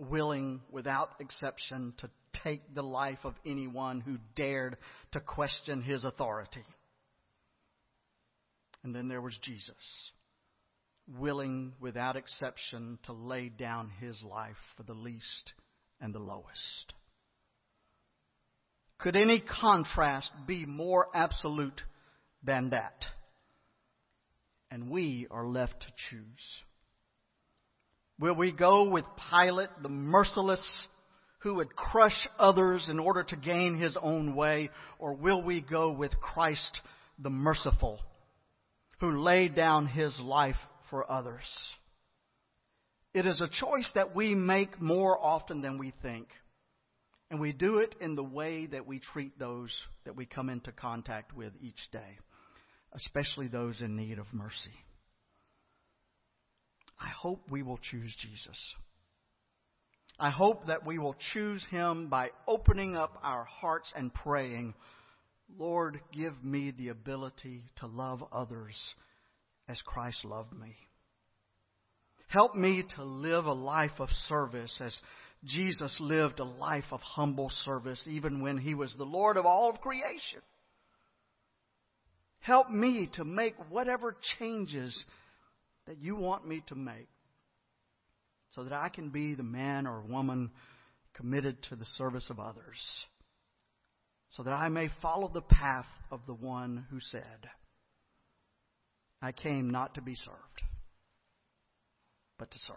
willing 0.09 0.61
without 0.71 1.11
exception 1.21 1.93
to 1.99 2.11
take 2.45 2.75
the 2.75 2.83
life 2.83 3.19
of 3.25 3.35
anyone 3.45 4.01
who 4.01 4.19
dared 4.35 4.77
to 5.13 5.21
question 5.21 5.83
his 5.83 6.05
authority. 6.05 6.65
And 8.83 8.95
then 8.95 9.09
there 9.09 9.21
was 9.21 9.37
Jesus, 9.43 9.75
willing 11.19 11.73
without 11.81 12.17
exception 12.17 12.99
to 13.05 13.13
lay 13.13 13.51
down 13.51 13.91
his 14.01 14.23
life 14.23 14.57
for 14.77 14.85
the 14.85 14.95
least 14.95 15.53
and 16.01 16.15
the 16.15 16.19
lowest. 16.19 16.95
Could 18.99 19.17
any 19.17 19.41
contrast 19.41 20.31
be 20.47 20.65
more 20.67 21.09
absolute 21.15 21.83
than 22.43 22.71
that? 22.71 23.05
and 24.71 24.89
we 24.89 25.27
are 25.31 25.47
left 25.47 25.81
to 25.81 25.89
choose. 26.09 26.63
Will 28.21 28.35
we 28.35 28.53
go 28.53 28.85
with 28.85 29.05
Pilate, 29.31 29.71
the 29.83 29.89
merciless, 29.89 30.63
who 31.41 31.55
would 31.55 31.75
crush 31.75 32.29
others 32.39 32.87
in 32.91 32.99
order 32.99 33.25
to 33.25 33.37
gain 33.37 33.79
his 33.79 33.97
own 34.01 34.37
way, 34.37 34.71
or 34.99 35.15
will 35.15 35.43
we 35.43 35.61
go 35.63 35.91
with 35.91 36.21
Christ, 36.21 36.81
the 37.19 37.31
merciful, 37.31 37.99
who 39.01 39.23
laid 39.23 39.57
down 39.57 39.87
his 39.87 40.19
life 40.21 40.59
for 40.91 41.11
others? 41.11 41.45
It 43.15 43.27
is 43.27 43.41
a 43.41 43.49
choice 43.49 43.91
that 43.95 44.15
we 44.15 44.35
make 44.35 44.81
more 44.81 45.19
often 45.19 45.63
than 45.63 45.79
we 45.79 45.93
think. 46.03 46.29
And 47.31 47.41
we 47.41 47.53
do 47.53 47.79
it 47.79 47.95
in 48.01 48.17
the 48.17 48.25
way 48.25 48.67
that 48.67 48.87
we 48.87 48.99
treat 48.99 49.39
those 49.39 49.75
that 50.05 50.17
we 50.17 50.27
come 50.27 50.51
into 50.51 50.73
contact 50.73 51.35
with 51.35 51.53
each 51.63 51.91
day 51.91 52.19
especially 52.93 53.49
those 53.49 53.81
in 53.81 53.97
need 53.97 54.19
of 54.19 54.27
mercy. 54.33 54.75
I 57.01 57.09
hope 57.09 57.43
we 57.51 57.63
will 57.63 57.79
choose 57.79 58.15
Jesus. 58.21 58.59
I 60.19 60.31
hope 60.31 60.67
that 60.67 60.85
we 60.85 60.99
will 60.99 61.17
choose 61.33 61.65
him 61.71 62.09
by 62.09 62.31
opening 62.47 62.95
up 62.95 63.19
our 63.23 63.45
hearts 63.45 63.91
and 63.97 64.13
praying, 64.13 64.75
Lord, 65.59 66.01
give 66.13 66.45
me 66.45 66.73
the 66.77 66.89
ability 66.89 67.71
to 67.77 67.87
love 67.87 68.23
others 68.31 68.77
as 69.67 69.81
Christ 69.87 70.25
loved 70.25 70.53
me. 70.53 70.77
Help 72.29 72.55
me 72.55 72.85
to 72.97 73.03
live 73.03 73.47
a 73.47 73.53
life 73.53 73.99
of 73.99 74.11
service 74.29 74.79
as 74.85 74.97
Jesus 75.45 75.97
lived 76.01 76.39
a 76.39 76.45
life 76.45 76.85
of 76.93 77.01
humble 77.01 77.51
service 77.65 78.07
even 78.09 78.43
when 78.43 78.59
he 78.59 78.75
was 78.75 78.95
the 78.97 79.05
Lord 79.05 79.39
of 79.39 79.47
all 79.47 79.71
of 79.71 79.81
creation. 79.81 80.41
Help 82.41 82.71
me 82.71 83.09
to 83.15 83.25
make 83.25 83.55
whatever 83.71 84.17
changes 84.39 85.05
that 85.91 86.01
you 86.01 86.15
want 86.15 86.47
me 86.47 86.63
to 86.69 86.77
make 86.77 87.09
so 88.55 88.63
that 88.63 88.73
I 88.73 88.91
can 88.91 89.11
be 89.11 89.35
the 89.35 89.43
man 89.43 89.89
or 89.89 90.03
woman 90.03 90.53
committed 91.15 91.61
to 91.65 91.75
the 91.75 91.85
service 91.99 92.31
of 92.31 92.39
others, 92.39 92.79
so 94.37 94.45
that 94.45 94.53
I 94.53 94.69
may 94.69 94.89
follow 95.03 95.29
the 95.35 95.41
path 95.41 95.89
of 96.13 96.21
the 96.29 96.35
one 96.35 96.87
who 96.93 97.01
said, 97.01 97.51
I 99.21 99.33
came 99.33 99.71
not 99.71 99.97
to 99.97 100.01
be 100.01 100.15
served, 100.15 100.63
but 102.39 102.53
to 102.53 102.59
serve. 102.69 102.77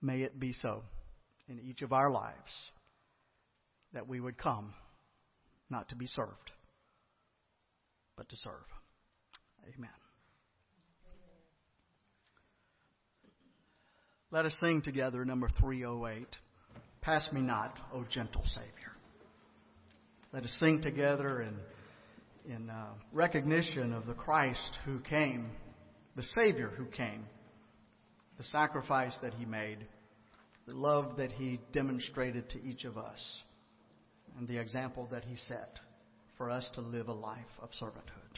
May 0.00 0.22
it 0.22 0.38
be 0.38 0.52
so 0.52 0.84
in 1.48 1.58
each 1.68 1.82
of 1.82 1.92
our 1.92 2.10
lives 2.10 2.52
that 3.92 4.06
we 4.06 4.20
would 4.20 4.38
come 4.38 4.72
not 5.68 5.88
to 5.88 5.96
be 5.96 6.06
served 6.06 6.52
but 8.16 8.28
to 8.28 8.36
serve. 8.36 8.52
Amen. 9.74 9.90
Let 14.32 14.46
us 14.46 14.56
sing 14.60 14.80
together 14.80 15.26
number 15.26 15.50
308 15.60 16.26
Pass 17.02 17.30
Me 17.32 17.42
Not, 17.42 17.78
O 17.92 18.02
Gentle 18.10 18.42
Savior. 18.46 18.92
Let 20.32 20.44
us 20.44 20.56
sing 20.58 20.80
together 20.80 21.42
in, 21.42 22.50
in 22.50 22.70
uh, 22.70 22.94
recognition 23.12 23.92
of 23.92 24.06
the 24.06 24.14
Christ 24.14 24.78
who 24.86 25.00
came, 25.00 25.50
the 26.16 26.22
Savior 26.34 26.70
who 26.74 26.86
came, 26.86 27.26
the 28.38 28.44
sacrifice 28.44 29.14
that 29.20 29.34
He 29.34 29.44
made, 29.44 29.86
the 30.66 30.72
love 30.72 31.18
that 31.18 31.32
He 31.32 31.60
demonstrated 31.74 32.48
to 32.50 32.64
each 32.64 32.84
of 32.84 32.96
us, 32.96 33.20
and 34.38 34.48
the 34.48 34.56
example 34.56 35.06
that 35.12 35.26
He 35.26 35.36
set 35.36 35.78
for 36.38 36.48
us 36.48 36.66
to 36.76 36.80
live 36.80 37.08
a 37.08 37.12
life 37.12 37.52
of 37.60 37.68
servanthood. 37.78 38.31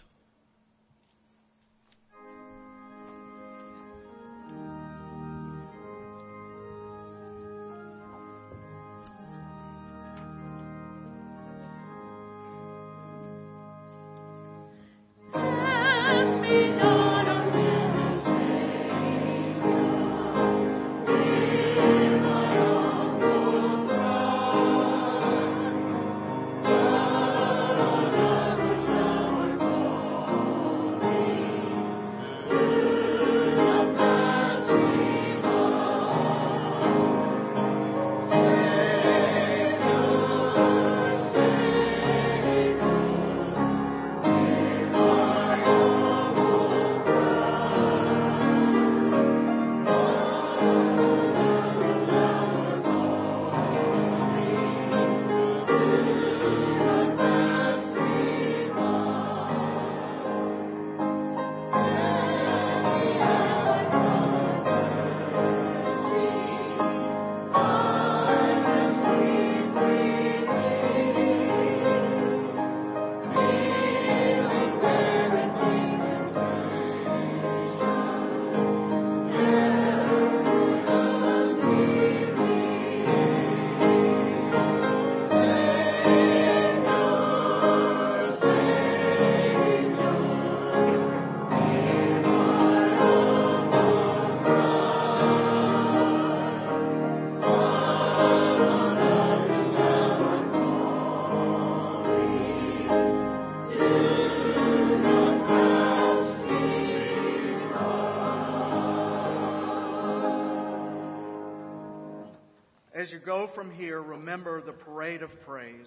You 113.15 113.21
go 113.21 113.49
from 113.55 113.71
here, 113.71 114.03
remember 114.03 114.61
the 114.61 114.73
parade 114.73 115.23
of 115.23 115.31
praise. 115.47 115.87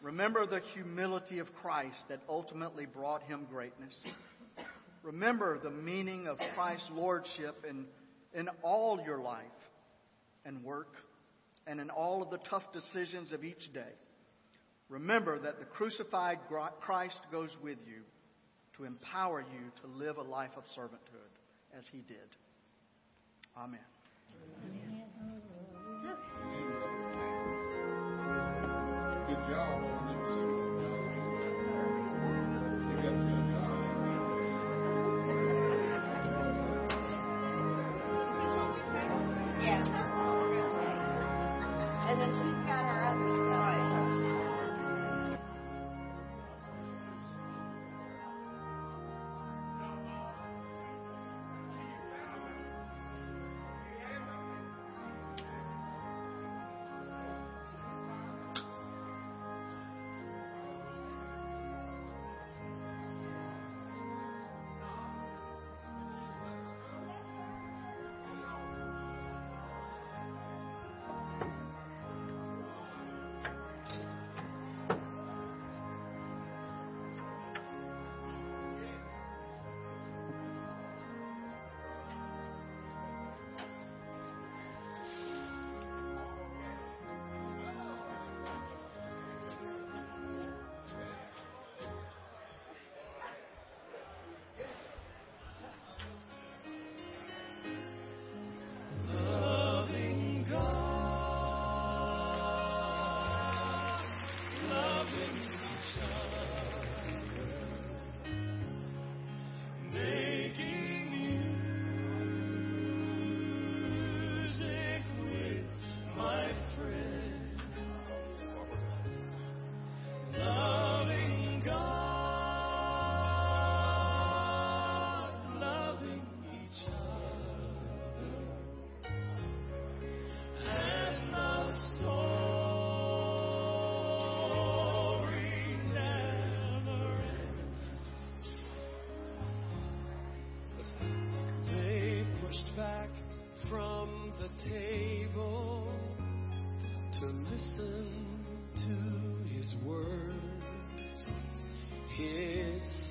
Remember 0.00 0.46
the 0.46 0.62
humility 0.72 1.40
of 1.40 1.54
Christ 1.56 1.98
that 2.08 2.20
ultimately 2.26 2.86
brought 2.86 3.22
him 3.24 3.46
greatness. 3.50 3.92
Remember 5.02 5.58
the 5.58 5.70
meaning 5.70 6.28
of 6.28 6.38
Christ's 6.56 6.88
lordship 6.90 7.66
in, 7.68 7.84
in 8.32 8.48
all 8.62 8.98
your 9.04 9.18
life 9.18 9.44
and 10.46 10.64
work 10.64 10.94
and 11.66 11.78
in 11.78 11.90
all 11.90 12.22
of 12.22 12.30
the 12.30 12.38
tough 12.48 12.64
decisions 12.72 13.32
of 13.32 13.44
each 13.44 13.70
day. 13.74 13.92
Remember 14.88 15.38
that 15.38 15.58
the 15.58 15.66
crucified 15.66 16.38
Christ 16.80 17.20
goes 17.30 17.54
with 17.62 17.78
you 17.86 18.00
to 18.78 18.84
empower 18.84 19.42
you 19.42 19.70
to 19.82 19.98
live 19.98 20.16
a 20.16 20.22
life 20.22 20.52
of 20.56 20.64
servanthood 20.78 21.78
as 21.78 21.84
he 21.92 21.98
did. 21.98 22.16
Amen. 23.54 23.80
Good 24.30 25.01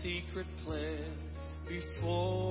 secret 0.01 0.47
plan 0.66 1.18
before 1.68 2.51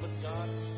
God. 0.00 0.69